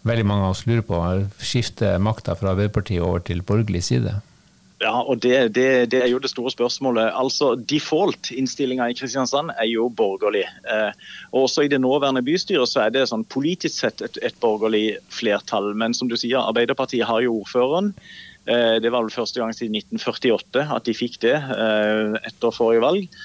veldig 0.06 0.26
mange 0.26 0.48
av 0.48 0.54
oss 0.54 0.66
lurer 0.68 0.84
på. 0.86 0.98
Skifte 1.44 1.96
makta 2.02 2.36
fra 2.38 2.54
Arbeiderpartiet 2.54 3.04
over 3.04 3.22
til 3.24 3.42
borgerlig 3.46 3.84
side? 3.86 4.18
Ja, 4.80 4.94
og 4.96 5.18
det, 5.20 5.52
det, 5.54 5.90
det, 5.92 5.98
er 6.00 6.08
jo 6.08 6.18
det 6.22 6.30
store 6.32 6.50
spørsmålet. 6.54 7.10
Altså, 7.12 7.52
Default-innstillinga 7.68 8.86
i 8.88 8.94
Kristiansand 8.96 9.52
er 9.52 9.68
jo 9.68 9.90
borgerlig. 9.92 10.46
Eh, 10.64 10.96
og 11.34 11.42
Også 11.42 11.66
i 11.66 11.68
det 11.68 11.82
nåværende 11.84 12.22
bystyret 12.24 12.70
så 12.70 12.86
er 12.86 12.94
det 12.94 13.04
sånn 13.10 13.26
politisk 13.28 13.76
sett 13.76 14.00
et, 14.06 14.16
et 14.24 14.38
borgerlig 14.40 14.96
flertall. 15.12 15.74
Men 15.76 15.92
som 15.96 16.08
du 16.08 16.16
sier, 16.16 16.40
Arbeiderpartiet 16.40 17.04
har 17.04 17.20
jo 17.26 17.42
ordføreren. 17.42 17.92
Eh, 18.48 18.78
det 18.80 18.88
var 18.88 19.04
vel 19.04 19.12
første 19.12 19.42
gang 19.42 19.52
siden 19.52 19.76
1948 19.76 20.64
at 20.72 20.88
de 20.88 20.96
fikk 20.96 21.20
det 21.26 21.36
eh, 21.36 22.16
etter 22.30 22.56
forrige 22.56 22.86
valg. 22.86 23.20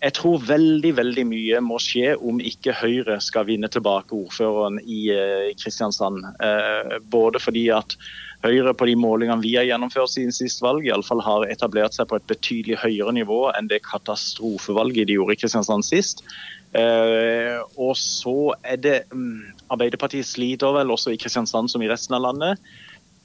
Jeg 0.00 0.14
tror 0.16 0.40
veldig 0.48 0.94
veldig 0.96 1.26
mye 1.28 1.60
må 1.60 1.76
skje 1.82 2.14
om 2.16 2.38
ikke 2.40 2.72
Høyre 2.78 3.18
skal 3.20 3.44
vinne 3.50 3.68
tilbake 3.68 4.16
ordføreren 4.16 4.78
i 4.80 5.10
eh, 5.12 5.50
Kristiansand. 5.60 6.24
Eh, 6.40 6.94
både 7.12 7.42
fordi 7.42 7.66
at 7.76 7.96
Høyre 8.40 8.72
på 8.72 8.88
de 8.88 8.94
målingene 8.96 9.44
vi 9.44 9.52
har 9.58 9.66
gjennomført 9.68 10.14
siden 10.14 10.32
sist 10.32 10.62
valg, 10.64 10.86
i 10.86 10.92
alle 10.94 11.04
fall 11.04 11.20
har 11.20 11.44
etablert 11.52 11.92
seg 11.92 12.08
på 12.08 12.16
et 12.16 12.30
betydelig 12.30 12.78
høyere 12.80 13.12
nivå 13.12 13.42
enn 13.52 13.68
det 13.68 13.82
katastrofevalget 13.84 15.10
de 15.10 15.18
gjorde 15.18 15.36
i 15.36 15.42
Kristiansand 15.42 15.84
sist. 15.84 16.24
Eh, 16.72 17.60
og 17.76 17.92
så 17.98 18.54
er 18.64 18.80
det 18.80 18.98
um, 19.12 19.42
Arbeiderpartiet 19.74 20.24
sliter 20.24 20.72
vel 20.78 20.94
også 20.94 21.12
i 21.12 21.20
Kristiansand 21.20 21.68
som 21.68 21.84
i 21.84 21.90
resten 21.90 22.16
av 22.16 22.24
landet. 22.30 22.72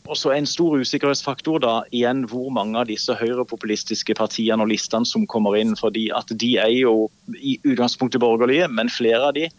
Og 0.05 0.17
så 0.17 0.35
En 0.35 0.45
stor 0.45 0.77
usikkerhetsfaktor 0.77 1.61
da, 1.63 1.75
igjen 1.91 2.25
hvor 2.29 2.51
mange 2.53 2.77
av 2.77 2.89
disse 2.89 3.13
høyrepopulistiske 3.17 4.13
partiene 4.17 4.61
og 4.61 4.69
listene 4.69 5.05
som 5.05 5.25
kommer 5.27 5.57
inn. 5.57 5.75
fordi 5.75 6.11
at 6.13 6.29
De 6.29 6.57
er 6.57 6.69
jo 6.69 7.09
i 7.41 7.57
utgangspunktet 7.63 8.21
borgerlige, 8.21 8.67
men 8.67 8.89
flere 8.89 9.23
av 9.31 9.33
de 9.33 9.49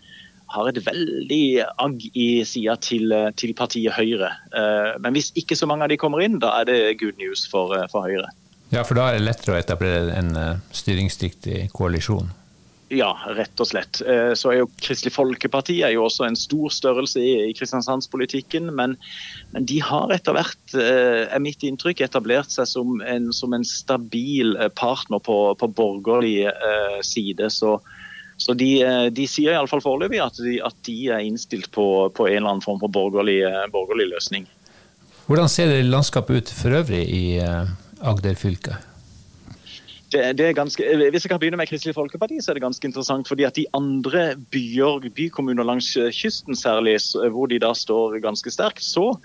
har 0.55 0.69
et 0.71 0.79
veldig 0.87 1.65
agg 1.83 2.05
i 2.15 2.45
sida 2.47 2.77
til, 2.79 3.11
til, 3.35 3.55
partiet 3.59 3.93
Høyre. 3.97 4.31
Eh, 4.55 4.95
men 5.03 5.17
hvis 5.17 5.33
ikke 5.35 5.59
så 5.59 5.67
mange 5.67 5.85
av 5.85 5.91
de 5.91 5.99
kommer 5.99 6.23
inn, 6.23 6.39
da 6.39 6.61
er 6.61 6.69
det 6.71 6.99
good 7.01 7.19
news 7.19 7.47
for, 7.51 7.75
for 7.91 8.07
Høyre. 8.07 8.31
Ja, 8.71 8.83
for 8.83 8.99
da 8.99 9.11
er 9.11 9.19
det 9.19 9.27
lettere 9.27 9.57
å 9.57 9.59
etablere 9.59 10.15
en 10.15 10.37
eh, 10.39 10.59
styringsdyktig 10.75 11.69
koalisjon? 11.75 12.31
Ja, 12.89 13.17
rett 13.35 13.59
og 13.59 13.67
slett. 13.67 13.99
Eh, 14.07 14.33
så 14.39 14.53
er 14.53 14.61
jo 14.61 14.69
Kristelig 14.79 15.11
Folkeparti 15.17 15.81
er 15.83 15.97
jo 15.97 16.05
også 16.07 16.29
en 16.29 16.37
stor 16.39 16.71
størrelse 16.71 17.19
i, 17.19 17.51
Kristiansandspolitikken. 17.59 18.71
Men, 18.79 18.95
men, 19.51 19.67
de 19.67 19.81
har 19.83 20.13
etter 20.15 20.37
hvert, 20.37 20.63
eh, 20.79 21.25
er 21.27 21.43
mitt 21.43 21.67
inntrykk, 21.67 22.05
etablert 22.07 22.55
seg 22.55 22.71
som 22.71 23.03
en, 23.03 23.33
som 23.35 23.57
en 23.59 23.67
stabil 23.67 24.55
eh, 24.55 24.71
partner 24.79 25.19
på, 25.19 25.39
på 25.59 25.71
borgerlig 25.75 26.47
side. 27.03 27.51
Så, 27.51 27.75
så 28.39 28.55
de, 28.55 28.71
de, 29.11 29.27
sier 29.27 29.57
iallfall 29.57 29.83
foreløpig 29.83 30.23
at, 30.23 30.39
de, 30.47 30.61
at 30.63 30.79
de 30.87 30.99
er 31.11 31.27
innstilt 31.27 31.73
på, 31.75 32.07
på, 32.15 32.31
en 32.31 32.39
eller 32.39 32.55
annen 32.55 32.67
form 32.67 32.79
for 32.85 32.93
borgerlig, 32.93 33.41
borgerlig 33.75 34.13
løsning. 34.15 34.47
Hvordan 35.27 35.51
ser 35.51 35.75
landskapet 35.83 36.39
ut 36.39 36.55
for 36.55 36.85
øvrig 36.85 37.03
i 37.11 37.25
Agder 37.43 38.39
fylke? 38.39 38.79
Det, 40.13 40.39
det, 40.39 40.55
ganske, 40.55 40.85
eh, 40.85 41.11
Hvis 41.11 41.25
jeg 41.25 41.31
kan 41.31 41.41
begynne 41.41 41.57
med 41.57 41.67
Kristelig 41.67 41.95
Folkeparti, 41.95 42.39
så 42.41 42.51
er 42.51 42.55
det 42.55 42.63
ganske 42.63 42.87
interessant. 42.87 43.29
fordi 43.29 43.43
at 43.43 43.57
de 43.57 43.67
andre 43.75 44.37
byer, 44.51 45.11
bykommuner 45.11 45.65
langs 45.65 45.97
eh, 45.97 46.13
kysten 46.13 46.55
særlig, 46.55 46.95
eh, 46.95 47.31
hvor 47.31 47.47
de 47.47 47.59
da 47.59 47.73
står 47.75 48.21
ganske 48.23 48.51
sterkt, 48.51 48.83
så, 48.83 49.17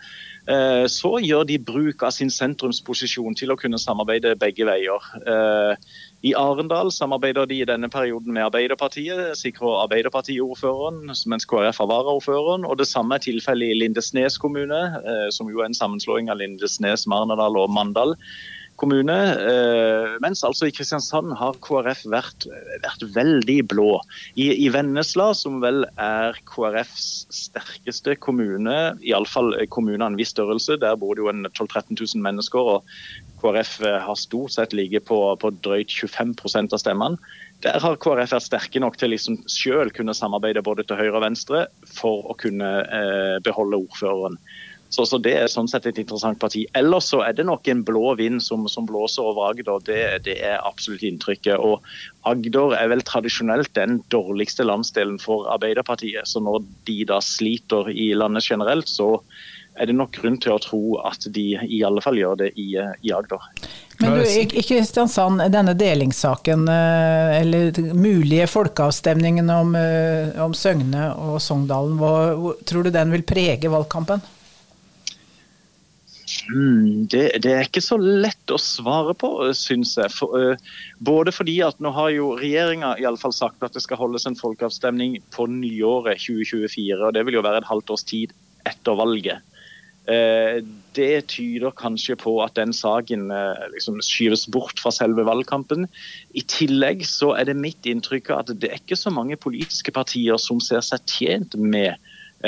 så 0.89 1.19
gjør 1.21 1.43
de 1.45 1.59
bruk 1.59 2.01
av 2.03 2.09
sin 2.11 2.31
sentrumsposisjon 2.33 3.35
til 3.38 3.51
å 3.53 3.55
kunne 3.55 3.77
samarbeide 3.77 4.31
begge 4.41 4.65
veier. 4.65 5.03
I 6.25 6.31
Arendal 6.33 6.89
samarbeider 6.91 7.45
de 7.45 7.59
i 7.61 7.67
denne 7.69 7.89
perioden 7.93 8.33
med 8.33 8.47
Arbeiderpartiet, 8.47 9.38
sikrer 9.38 9.83
Arbeiderpartiordføreren, 9.83 11.13
mens 11.29 11.45
KrF 11.45 11.77
har 11.83 11.91
varaordføreren. 11.93 12.65
Og 12.65 12.79
det 12.81 12.88
samme 12.89 13.19
er 13.19 13.21
tilfellet 13.21 13.69
i 13.69 13.77
Lindesnes 13.83 14.39
kommune, 14.41 14.81
som 15.29 15.50
jo 15.53 15.61
er 15.61 15.69
en 15.69 15.77
sammenslåing 15.77 16.33
av 16.33 16.41
Lindesnes, 16.41 17.05
Marnardal 17.05 17.61
og 17.61 17.69
Mandal 17.69 18.17
kommune. 18.81 19.15
Eh, 19.38 20.17
mens 20.23 20.43
altså 20.47 20.67
i 20.67 20.73
Kristiansand 20.75 21.35
har 21.39 21.59
KrF 21.63 22.03
vært, 22.11 22.47
vært 22.83 23.05
veldig 23.15 23.57
blå. 23.71 23.89
I, 24.35 24.50
I, 24.55 24.69
Vennesla, 24.73 25.31
som 25.38 25.61
vel 25.63 25.85
er 26.01 26.39
KrFs 26.50 27.09
sterkeste 27.31 28.17
kommune, 28.23 28.77
iallfall 29.05 29.53
kommune 29.73 30.01
av 30.01 30.13
en 30.13 30.19
viss 30.19 30.33
størrelse, 30.35 30.79
der 30.81 30.97
bor 31.00 31.15
det 31.15 31.25
jo 31.25 31.31
en 31.33 31.45
12 31.51 31.67
000-13 31.67 32.00
000 32.00 32.25
mennesker. 32.25 32.73
og 32.77 33.29
KrF 33.41 33.81
eh, 33.81 34.00
har 34.05 34.15
stort 34.15 34.53
sett 34.53 34.73
ligget 34.73 35.05
på, 35.09 35.19
på 35.41 35.53
drøyt 35.65 35.93
25% 35.93 36.75
av 36.75 36.81
stemmene. 36.81 37.31
Der 37.61 37.77
har 37.81 38.00
KrF 38.01 38.33
vært 38.35 38.47
sterke 38.47 38.81
nok 38.81 38.97
til 38.97 39.13
liksom 39.13 39.41
selv 39.50 39.93
kunne 39.97 40.15
samarbeide 40.17 40.63
både 40.65 40.85
til 40.88 40.97
høyre 40.97 41.19
og 41.19 41.25
venstre 41.25 41.65
for 41.89 42.29
å 42.31 42.38
kunne 42.41 42.71
eh, 42.85 43.38
beholde 43.45 43.81
ordføreren. 43.83 44.38
Så, 44.91 45.05
så, 45.07 45.17
Det 45.24 45.31
er 45.39 45.48
sånn 45.51 45.69
sett 45.71 45.86
et 45.88 46.01
interessant 46.01 46.39
parti. 46.39 46.65
Ellers 46.75 47.07
så 47.13 47.21
er 47.24 47.36
det 47.38 47.45
nok 47.48 47.67
en 47.71 47.83
blå 47.88 48.12
vind 48.19 48.43
som, 48.43 48.67
som 48.67 48.88
blåser 48.89 49.24
over 49.24 49.53
Agder. 49.53 49.79
Det, 49.88 50.01
det, 50.27 50.36
er 50.43 50.60
absolutt 50.67 51.05
inntrykket. 51.07 51.55
Og 51.55 51.79
Agder 52.27 52.75
er 52.75 52.91
vel 52.91 53.05
tradisjonelt 53.07 53.71
den 53.77 54.01
dårligste 54.12 54.67
landsdelen 54.67 55.15
for 55.24 55.48
Arbeiderpartiet. 55.53 56.27
Så 56.27 56.44
når 56.44 56.65
de 56.89 57.00
da 57.07 57.22
sliter 57.24 57.87
i 57.87 58.11
landet 58.20 58.50
generelt, 58.51 58.92
så 58.92 59.15
er 59.79 59.87
det 59.87 59.96
nok 59.96 60.11
grunn 60.18 60.35
til 60.42 60.57
å 60.57 60.59
tro 60.59 60.81
at 61.07 61.24
de 61.31 61.46
i 61.55 61.79
alle 61.87 62.03
fall 62.03 62.20
gjør 62.20 62.42
det 62.44 62.51
i, 62.59 62.74
i 62.75 63.13
Agder. 63.15 63.48
Men 64.01 64.18
du, 64.18 64.25
i 64.27 64.63
Kristiansand, 64.65 65.44
denne 65.53 65.75
delingssaken, 65.77 66.68
eh, 66.74 67.39
eller 67.39 67.79
mulige 67.96 68.50
folkeavstemningen 68.50 69.50
om, 69.53 69.75
eh, 69.77 70.35
om 70.44 70.55
Søgne 70.57 71.11
og 71.15 71.39
Sogndalen, 71.44 71.96
hva, 72.01 72.55
tror 72.68 72.87
du 72.87 72.92
den 72.94 73.13
vil 73.13 73.24
prege 73.27 73.72
valgkampen? 73.72 74.24
Hmm, 76.50 77.07
det, 77.12 77.42
det, 77.44 77.51
er 77.51 77.68
ikke 77.68 77.84
så 77.84 77.98
lett 78.00 78.53
å 78.53 78.60
svare 78.62 79.14
på, 79.18 79.29
syns 79.57 79.96
jeg. 80.00 80.12
For, 80.14 80.34
uh, 80.38 80.74
både 81.03 81.34
fordi 81.36 81.57
at 81.66 81.79
nå 81.84 81.92
har 81.96 82.12
jo 82.16 82.34
regjeringa 82.40 82.96
sagt 83.36 83.64
at 83.64 83.75
det 83.75 83.84
skal 83.84 84.00
holdes 84.00 84.27
en 84.29 84.40
folkeavstemning 84.40 85.20
på 85.36 85.48
nyåret 85.51 86.22
2024. 86.24 87.00
og 87.00 87.14
Det 87.16 87.25
vil 87.27 87.40
jo 87.40 87.46
være 87.46 87.64
et 87.64 87.72
halvt 87.72 87.96
års 87.96 88.05
tid 88.07 88.36
etter 88.70 89.00
valget. 89.00 89.48
Uh, 90.10 90.62
det 90.98 91.27
tyder 91.29 91.75
kanskje 91.77 92.18
på 92.20 92.34
at 92.44 92.55
den 92.57 92.74
saken 92.74 93.29
uh, 93.29 93.68
liksom 93.74 94.01
skyves 94.05 94.48
bort 94.51 94.81
fra 94.81 94.94
selve 94.94 95.25
valgkampen. 95.27 95.86
I 96.34 96.46
tillegg 96.50 97.05
så 97.07 97.36
er 97.38 97.50
det 97.50 97.60
mitt 97.60 97.86
inntrykk 97.86 98.34
at 98.38 98.55
det 98.55 98.72
er 98.72 98.81
ikke 98.81 99.00
så 99.00 99.14
mange 99.14 99.38
politiske 99.40 99.94
partier 99.94 100.42
som 100.42 100.62
ser 100.64 100.81
seg 100.86 101.05
tjent 101.10 101.57
med 101.57 101.98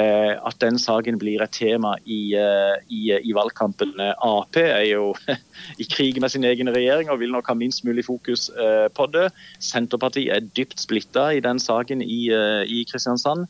at 0.02 0.58
den 0.62 0.80
saken 0.82 1.20
blir 1.22 1.44
et 1.44 1.54
tema 1.54 1.94
i, 2.06 2.34
eh, 2.40 2.80
i, 2.90 3.02
i, 3.20 3.34
valgkampen. 3.36 3.94
Ap 4.00 4.58
er 4.58 4.88
jo 4.90 5.12
i 5.82 5.88
krig 5.90 6.20
med 6.22 6.34
sin 6.34 6.48
egen 6.50 6.72
regjering 6.74 7.12
og 7.14 7.22
vil 7.22 7.34
nok 7.36 7.52
ha 7.52 7.58
minst 7.58 7.86
mulig 7.86 8.08
fokus 8.08 8.50
eh, 8.58 8.88
på 8.90 9.08
det. 9.14 9.30
Senterpartiet 9.62 10.34
er 10.34 10.50
dypt 10.58 10.82
splitta 10.82 11.30
i 11.34 11.44
den 11.44 11.62
saken 11.62 12.02
i, 12.02 12.26
i 12.66 12.84
Kristiansand. 12.90 13.48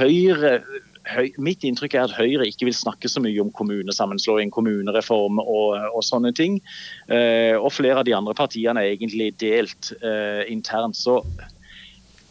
Høyre 0.00 0.60
Høy, 1.10 1.30
mitt 1.42 1.64
inntrykk 1.66 1.96
er 1.96 2.06
at 2.06 2.14
Høyre 2.14 2.46
ikke 2.46 2.68
vil 2.68 2.76
snakke 2.76 3.08
så 3.10 3.22
mye 3.24 3.40
om 3.42 3.50
kommunesammenslåing, 3.56 4.52
kommunereform 4.54 5.40
og, 5.42 5.78
og 5.96 6.04
sånne 6.06 6.32
ting. 6.36 6.60
Eh, 7.10 7.56
og 7.56 7.72
flere 7.74 8.02
av 8.02 8.06
de 8.06 8.14
andre 8.16 8.34
partiene 8.36 8.84
er 8.84 8.94
egentlig 8.94 9.32
delt 9.40 9.90
eh, 10.04 10.44
internt. 10.52 10.98
Så 11.00 11.18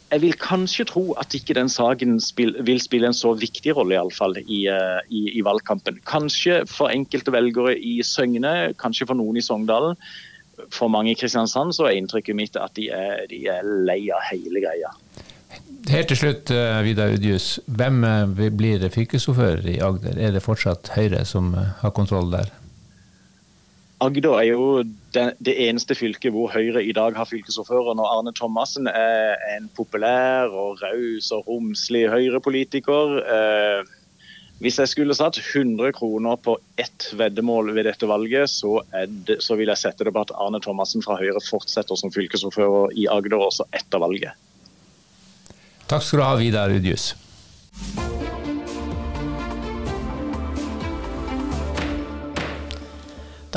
jeg 0.10 0.22
vil 0.24 0.36
kanskje 0.42 0.86
tro 0.90 1.04
at 1.22 1.34
ikke 1.38 1.56
den 1.58 1.70
saken 1.70 2.18
spil, 2.24 2.56
vil 2.66 2.82
spille 2.82 3.10
en 3.10 3.18
så 3.18 3.34
viktig 3.38 3.76
rolle 3.78 3.94
i, 3.94 4.00
alle 4.00 4.16
fall, 4.16 4.38
i, 4.42 4.64
eh, 4.72 5.02
i, 5.10 5.22
i, 5.38 5.44
valgkampen. 5.46 6.00
Kanskje 6.10 6.64
for 6.70 6.90
enkelte 6.94 7.34
velgere 7.34 7.76
i 7.78 8.00
Søgne, 8.06 8.74
kanskje 8.82 9.10
for 9.10 9.20
noen 9.20 9.38
i 9.38 9.46
Sogndalen. 9.46 10.00
For 10.74 10.92
mange 10.92 11.14
i 11.14 11.18
Kristiansand 11.20 11.76
så 11.78 11.88
er 11.88 12.00
inntrykket 12.00 12.36
mitt 12.36 12.58
at 12.60 12.74
de 12.76 12.90
er, 12.92 13.26
de 13.30 13.46
er 13.48 13.68
lei 13.88 14.02
av 14.12 14.26
hele 14.32 14.64
greia. 14.66 14.92
Helt 15.90 16.10
til 16.12 16.20
slutt, 16.20 16.52
eh, 16.54 16.80
Vidar 16.86 17.14
Udjus. 17.14 17.60
Hvem 17.66 18.04
eh, 18.04 18.50
blir 18.50 18.90
fylkesordfører 18.90 19.70
i 19.76 19.78
Agder? 19.86 20.18
Er 20.18 20.34
det 20.34 20.46
fortsatt 20.46 20.90
Høyre 20.98 21.22
som 21.26 21.54
har 21.54 21.94
kontroll 21.96 22.34
der? 22.34 22.50
Agder 24.02 24.40
er 24.40 24.50
jo 24.50 24.66
det, 25.14 25.26
det, 25.40 25.56
eneste 25.68 25.96
fylket 25.98 26.34
hvor 26.36 26.52
Høyre 26.54 26.84
i 26.86 26.94
dag 26.96 27.16
har 27.18 27.28
fylkesordfører. 27.30 27.96
Når 27.98 28.10
Arne 28.14 28.34
Thomassen 28.38 28.90
er 28.92 29.40
en 29.56 29.70
populær 29.76 30.52
og 30.54 30.84
raus 30.84 31.32
og 31.36 31.48
romslig 31.50 32.06
Høyre-politiker. 32.12 33.16
Eh, 33.24 33.96
hvis 34.60 34.80
jeg 34.82 34.92
skulle 34.92 35.16
satt 35.16 35.40
100 35.40 35.94
kroner 35.96 36.36
på 36.44 36.58
ett 36.82 37.08
veddemål 37.16 37.72
ved 37.78 37.88
dette 37.88 38.10
valget, 38.10 38.52
så, 38.52 38.82
det, 39.08 39.40
så 39.44 39.56
vil 39.56 39.72
jeg 39.72 39.80
sette 39.80 40.04
det 40.04 40.14
på 40.16 40.26
at 40.26 40.36
Arne 40.36 40.60
Thomassen 40.64 41.06
fra 41.06 41.16
Høyre 41.22 41.40
fortsetter 41.46 42.00
som 42.00 42.12
fylkesordfører 42.12 42.92
i 43.00 43.08
Agder 43.08 43.40
også 43.40 43.70
etter 43.72 44.04
valget. 44.04 44.36
Takk 45.90 46.04
skal 46.06 46.20
du 46.20 46.28
ha, 46.28 46.36
Vidar 46.38 46.76
Udjus. 46.76 47.14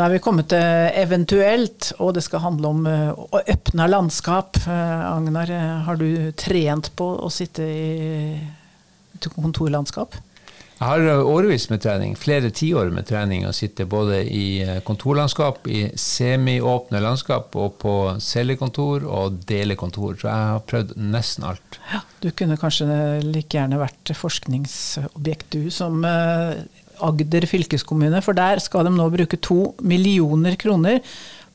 Da 0.02 0.08
er 0.08 0.16
vi 0.16 0.18
kommet 0.18 0.48
til 0.50 0.96
eventuelt, 0.98 1.92
og 2.02 2.16
det 2.16 2.24
skal 2.26 2.42
handle 2.42 2.70
om 2.72 2.86
eh, 2.90 3.12
å 3.14 3.38
åpne 3.38 3.84
landskap. 3.86 4.58
Eh, 4.66 5.04
Agnar, 5.06 5.46
eh, 5.54 5.76
har 5.86 6.00
du 6.00 6.32
trent 6.34 6.88
på 6.98 7.06
å 7.22 7.30
sitte 7.30 7.62
i 7.62 9.28
kontorlandskap? 9.36 10.18
Jeg 10.80 10.88
har 10.88 11.22
årevis 11.22 11.68
med 11.70 11.84
trening, 11.86 12.18
flere 12.18 12.50
tiår 12.50 12.90
med 12.90 13.06
trening. 13.12 13.46
Å 13.46 13.54
sitte 13.54 13.86
både 13.86 14.24
i 14.26 14.66
kontorlandskap, 14.82 15.70
i 15.70 15.84
semiåpne 15.94 16.98
landskap 17.06 17.54
og 17.54 17.78
på 17.86 17.96
cellekontor 18.18 19.06
og 19.06 19.38
delekontor. 19.46 20.18
Så 20.18 20.32
jeg 20.32 20.50
har 20.56 20.66
prøvd 20.66 20.96
nesten 20.98 21.46
alt. 21.52 21.78
Ja, 21.94 22.02
du 22.26 22.32
kunne 22.34 22.58
kanskje 22.58 22.90
like 23.22 23.54
gjerne 23.54 23.78
vært 23.78 24.16
forskningsobjekt, 24.18 25.52
du, 25.54 25.70
som 25.70 26.02
Agder 27.02 27.46
fylkeskommune, 27.50 28.22
for 28.24 28.38
der 28.38 28.62
skal 28.62 28.88
de 28.88 28.94
nå 28.94 29.08
bruke 29.12 29.40
to 29.42 29.72
millioner 29.82 30.56
kroner 30.60 31.00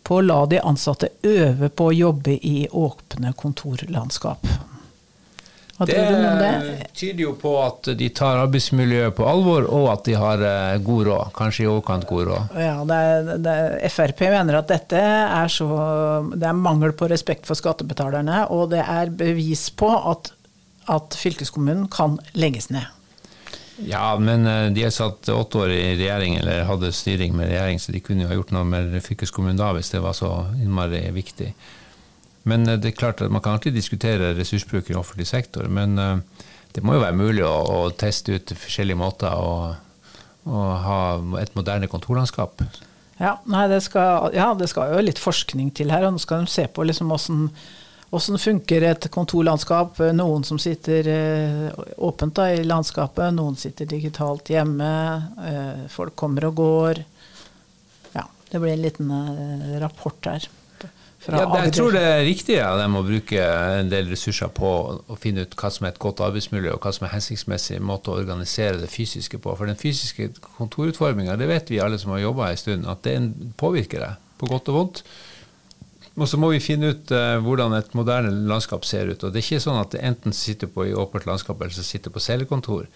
på 0.08 0.20
å 0.20 0.24
la 0.24 0.40
de 0.48 0.62
ansatte 0.64 1.12
øve 1.28 1.70
på 1.70 1.90
å 1.90 1.96
jobbe 1.96 2.38
i 2.38 2.68
åpne 2.72 3.34
kontorlandskap. 3.36 4.48
Hva 5.78 5.86
Det, 5.86 5.96
det? 6.42 6.86
tyder 6.98 7.22
jo 7.22 7.34
på 7.38 7.52
at 7.62 7.92
de 8.00 8.08
tar 8.10 8.40
arbeidsmiljøet 8.42 9.14
på 9.14 9.28
alvor, 9.30 9.68
og 9.70 9.92
at 9.92 10.08
de 10.08 10.16
har 10.18 10.42
eh, 10.42 10.80
god 10.82 11.04
råd. 11.06 11.34
Kanskje 11.38 11.68
i 11.68 11.70
overkant 11.70 12.08
god 12.10 12.24
råd. 12.32 12.56
Ja, 12.58 12.80
det 12.90 12.98
er, 13.12 13.30
det 13.46 13.54
er, 13.68 13.76
Frp 13.94 14.24
mener 14.34 14.58
at 14.58 14.72
dette 14.72 14.98
er 15.04 15.54
så 15.54 15.68
Det 16.34 16.50
er 16.50 16.58
mangel 16.58 16.96
på 16.98 17.12
respekt 17.12 17.46
for 17.46 17.60
skattebetalerne, 17.60 18.48
og 18.50 18.72
det 18.74 18.82
er 18.82 19.14
bevis 19.14 19.68
på 19.70 19.92
at, 19.94 20.32
at 20.90 21.20
fylkeskommunen 21.20 21.86
kan 21.94 22.18
legges 22.34 22.72
ned. 22.74 22.90
Ja, 23.86 24.18
men 24.20 24.48
eh, 24.48 24.68
de 24.74 24.84
har 24.84 24.94
satt 24.94 25.30
åtte 25.30 25.58
år 25.62 25.72
i 25.74 25.96
regjering, 26.00 26.40
eller 26.42 26.66
hadde 26.66 26.92
styring 26.96 27.36
med 27.38 27.52
regjering, 27.52 27.80
så 27.80 27.94
de 27.94 28.02
kunne 28.02 28.26
jo 28.26 28.32
ha 28.32 28.38
gjort 28.38 28.54
noe 28.56 28.66
med 28.66 28.98
fylkeskommunen 29.06 29.60
da, 29.60 29.70
hvis 29.78 29.92
det 29.94 30.02
var 30.02 30.18
så 30.18 30.32
innmari 30.58 31.04
viktig. 31.14 31.52
Men 32.50 32.66
eh, 32.68 32.80
det 32.82 32.92
er 32.92 32.98
klart 32.98 33.22
at 33.22 33.34
man 33.34 33.44
kan 33.46 33.58
alltid 33.58 33.78
diskutere 33.78 34.34
ressursbruk 34.38 34.90
i 34.90 34.98
offentlig 34.98 35.30
sektor, 35.30 35.70
men 35.70 35.98
eh, 36.02 36.46
det 36.74 36.84
må 36.86 36.98
jo 36.98 37.04
være 37.06 37.20
mulig 37.20 37.46
å, 37.46 37.54
å 37.54 37.80
teste 37.94 38.38
ut 38.38 38.56
forskjellige 38.58 39.00
måter 39.00 39.34
å, 39.34 39.74
å 40.50 40.68
ha 40.84 41.00
et 41.42 41.54
moderne 41.58 41.90
kontorlandskap. 41.92 42.66
Ja, 43.18 43.40
nei, 43.50 43.66
det 43.70 43.82
skal, 43.86 44.30
ja, 44.38 44.52
det 44.58 44.70
skal 44.70 44.94
jo 44.94 45.02
litt 45.06 45.22
forskning 45.22 45.72
til 45.78 45.94
her, 45.94 46.06
og 46.06 46.18
nå 46.18 46.22
skal 46.22 46.46
de 46.46 46.54
se 46.54 46.68
på 46.70 46.86
liksom 46.86 47.14
åssen 47.14 47.48
Åssen 48.10 48.40
funker 48.40 48.86
et 48.88 49.10
kontorlandskap? 49.12 50.00
Noen 50.16 50.46
som 50.48 50.60
sitter 50.62 51.10
eh, 51.12 51.80
åpent 52.08 52.38
da, 52.40 52.46
i 52.56 52.64
landskapet, 52.64 53.34
noen 53.36 53.58
sitter 53.60 53.90
digitalt 53.90 54.48
hjemme. 54.54 54.92
Eh, 55.44 55.82
folk 55.92 56.16
kommer 56.16 56.48
og 56.48 56.56
går. 56.62 57.02
Ja, 58.14 58.24
det 58.52 58.62
blir 58.64 58.78
en 58.78 58.86
liten 58.86 59.12
eh, 59.12 59.76
rapport 59.84 60.32
her. 60.32 60.48
Ja, 61.28 61.44
jeg 61.66 61.74
tror 61.76 61.92
det 61.92 62.02
er 62.08 62.22
riktig 62.24 62.56
av 62.64 62.78
dem 62.80 62.96
å 62.96 63.04
bruke 63.04 63.42
en 63.42 63.90
del 63.92 64.08
ressurser 64.08 64.48
på 64.56 64.70
å 64.96 65.16
finne 65.20 65.44
ut 65.44 65.56
hva 65.60 65.72
som 65.74 65.84
er 65.84 65.92
et 65.92 66.00
godt 66.00 66.22
arbeidsmiljø, 66.24 66.78
og 66.78 66.86
hva 66.86 66.94
som 66.96 67.04
er 67.08 67.16
hensiktsmessig 67.18 67.82
måte 67.84 68.14
å 68.14 68.20
organisere 68.22 68.80
det 68.80 68.88
fysiske 68.94 69.42
på. 69.44 69.56
For 69.60 69.68
den 69.68 69.80
fysiske 69.82 70.30
kontorutforminga, 70.56 71.36
det 71.36 71.50
vet 71.52 71.74
vi 71.74 71.82
alle 71.84 72.00
som 72.00 72.14
har 72.16 72.24
jobba 72.24 72.54
en 72.54 72.62
stund, 72.62 72.88
at 72.88 73.04
det 73.04 73.18
påvirker 73.60 74.06
deg, 74.06 74.22
på 74.40 74.48
godt 74.54 74.72
og 74.72 74.80
vondt. 74.80 75.04
Og 76.18 76.26
så 76.26 76.40
må 76.42 76.50
vi 76.50 76.64
finne 76.64 76.96
ut 76.96 77.12
uh, 77.14 77.38
hvordan 77.46 77.76
et 77.78 77.94
moderne 77.98 78.32
landskap 78.50 78.86
ser 78.90 79.12
ut. 79.12 79.22
Og 79.22 79.34
det 79.34 79.42
er 79.42 79.46
ikke 79.46 79.66
sånn 79.68 79.82
at 79.82 79.94
det 79.94 80.02
enten 80.06 80.34
sitter 80.34 80.70
på 80.72 80.88
i 80.88 80.96
åpent 80.98 81.28
landskap 81.30 81.62
eller 81.62 81.76
så 81.76 81.86
sitter 81.86 82.14
på 82.14 82.24
cellekontor. 82.24 82.88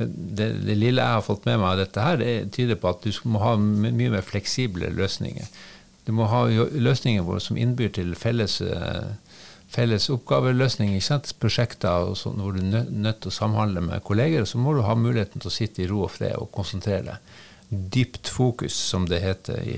Det, 0.00 0.46
det, 0.64 0.78
lille 0.78 1.02
jeg 1.02 1.16
har 1.18 1.24
fått 1.24 1.44
med 1.44 1.58
meg 1.60 1.74
av 1.74 1.82
dette 1.82 2.04
her, 2.04 2.22
det 2.22 2.54
tyder 2.56 2.78
på 2.80 2.88
at 2.88 3.04
du 3.04 3.12
må 3.28 3.42
ha 3.42 3.52
mye 3.60 4.14
mer 4.14 4.24
fleksible 4.24 4.88
løsninger. 4.96 5.50
Du 6.06 6.14
må 6.16 6.24
ha 6.30 6.46
løsninger 6.48 7.26
våre 7.26 7.42
som 7.44 7.58
innbyr 7.60 7.92
til 7.98 8.14
felles, 8.16 8.56
eh, 8.64 9.10
felles 9.70 10.08
oppgaveløsning. 10.10 10.94
Ikke 10.96 11.08
sant? 11.10 11.34
Prosjekter 11.42 12.08
og 12.08 12.16
sånn, 12.16 12.40
hvor 12.40 12.56
du 12.56 12.62
er 12.64 12.88
nødt 12.88 13.20
til 13.20 13.28
å 13.28 13.36
samhandle 13.42 13.84
med 13.84 14.04
kolleger. 14.08 14.48
Så 14.48 14.58
må 14.58 14.72
du 14.74 14.80
ha 14.86 14.96
muligheten 14.96 15.44
til 15.44 15.52
å 15.52 15.54
sitte 15.54 15.84
i 15.84 15.90
ro 15.90 16.06
og 16.06 16.14
fred 16.16 16.38
og 16.40 16.48
konsentrere 16.56 17.12
deg. 17.12 17.36
Dypt 17.92 18.32
fokus, 18.32 18.72
som 18.72 19.04
det 19.06 19.20
heter 19.22 19.60
i, 19.60 19.76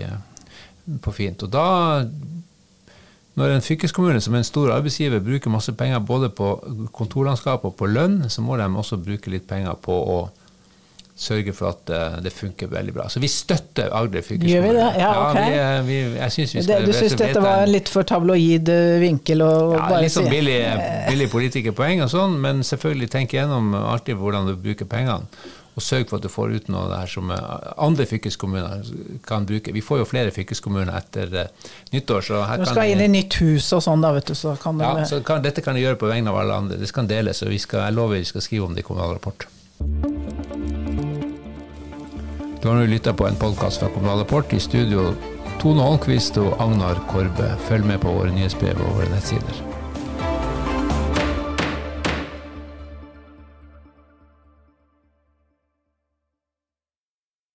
på 1.03 1.12
fint. 1.19 1.43
Og 1.43 1.51
da 1.53 1.67
når 3.38 3.55
en 3.55 3.64
fylkeskommune 3.64 4.21
som 4.21 4.35
er 4.35 4.42
en 4.42 4.45
stor 4.45 4.75
arbeidsgiver 4.75 5.23
bruker 5.25 5.51
masse 5.51 5.73
penger 5.73 6.03
både 6.05 6.29
på 6.37 6.51
kontorlandskap 6.92 7.64
og 7.64 7.77
på 7.79 7.87
lønn, 7.88 8.23
så 8.29 8.42
må 8.45 8.59
de 8.61 8.66
også 8.68 8.99
bruke 9.01 9.31
litt 9.33 9.47
penger 9.49 9.79
på 9.81 9.92
å 9.97 10.18
sørge 11.23 11.53
for 11.55 11.68
at 11.71 11.90
eh, 11.92 12.14
det 12.25 12.33
funker 12.35 12.71
veldig 12.73 12.92
bra. 12.97 13.05
Så 13.12 13.21
vi 13.23 13.29
støtter 13.31 13.92
Agder 13.95 14.25
fylkeskommune. 14.25 14.53
Gjør 14.53 14.62
vi 14.66 14.77
det? 14.79 14.87
Ja, 15.03 15.11
ok. 15.31 15.37
vi, 15.38 15.59
er- 15.61 15.83
vi, 15.87 15.99
jeg 16.18 16.33
synes 16.35 16.55
vi 16.57 16.62
Det, 16.66 16.79
du 16.88 16.92
syns 16.97 17.16
dette 17.21 17.42
var 17.45 17.62
en- 17.66 17.73
litt 17.73 17.88
for 17.92 18.03
tabloid 18.09 18.68
eh, 18.73 18.97
vinkel? 19.03 19.45
Og 19.47 19.75
ja, 19.77 19.83
bare 19.92 20.03
litt 20.07 20.14
sånn 20.16 20.29
billig, 20.33 20.59
billig 21.11 21.29
politikerpoeng 21.33 22.03
og 22.07 22.11
sånn, 22.12 22.38
men 22.42 22.64
selvfølgelig 22.66 23.11
tenk 23.12 23.37
gjennom 23.37 23.75
alltid 23.77 24.16
hvordan 24.18 24.49
du 24.51 24.57
bruker 24.57 24.88
pengene. 24.88 25.29
Og 25.73 25.81
sørge 25.81 26.05
for 26.11 26.21
at 26.21 26.27
du 26.27 26.29
får 26.29 26.53
ut 26.53 26.67
noe 26.69 26.83
av 26.85 26.91
det 26.93 26.99
her 27.01 27.11
som 27.15 27.31
eh, 27.33 27.69
andre 27.81 28.05
fylkeskommuner 28.09 28.91
kan 29.25 29.47
bruke. 29.49 29.73
Vi 29.73 29.81
får 29.85 30.03
jo 30.03 30.09
flere 30.11 30.35
fylkeskommuner 30.35 30.93
etter 30.99 31.33
eh, 31.41 31.71
nyttår, 31.95 32.27
så 32.27 32.43
her 32.45 32.61
Du 32.61 32.67
kan 32.67 32.75
skal 32.75 32.93
inn 32.93 33.05
i 33.07 33.09
nytt 33.15 33.39
hus 33.41 33.71
og 33.73 33.81
sånn, 33.87 34.05
da, 34.05 34.13
vet 34.13 34.29
du. 34.29 34.35
Så 34.37 34.53
kan 34.61 34.81
Ja, 34.83 34.93
det, 35.01 35.09
så 35.09 35.23
kan, 35.25 35.41
dette 35.45 35.65
kan 35.65 35.79
jeg 35.79 35.89
gjøre 35.89 36.03
på 36.05 36.13
vegne 36.13 36.33
av 36.33 36.43
alle 36.43 36.61
andre. 36.65 36.81
Det 36.81 36.91
skal 36.93 37.09
deles, 37.09 37.41
og 37.47 37.55
vi 37.55 37.61
skal, 37.63 37.87
jeg 37.89 37.97
lover 37.97 38.21
vi 38.21 38.29
skal 38.29 38.45
skrive 38.45 38.69
om 38.69 38.77
det 38.77 38.85
i 38.85 38.89
Kommunal 38.91 39.17
Rapport. 39.17 39.49
Du 42.63 42.69
har 42.69 42.77
nå 42.79 42.85
lytta 42.87 43.17
på 43.17 43.27
en 43.27 43.41
podkast 43.41 43.81
fra 43.81 43.89
Kommunal 43.91 44.21
Rapport. 44.23 44.53
I 44.53 44.61
studio 44.61 45.09
Tone 45.63 45.83
Holmquist 45.83 46.37
og 46.43 46.61
Agnar 46.63 47.01
Korbe. 47.11 47.55
Følg 47.69 47.89
med 47.89 48.05
på 48.05 48.13
våre 48.13 48.31
nyhetsbrev 48.35 48.79
og 48.85 48.99
våre 49.01 49.11
nettsider. 49.17 49.72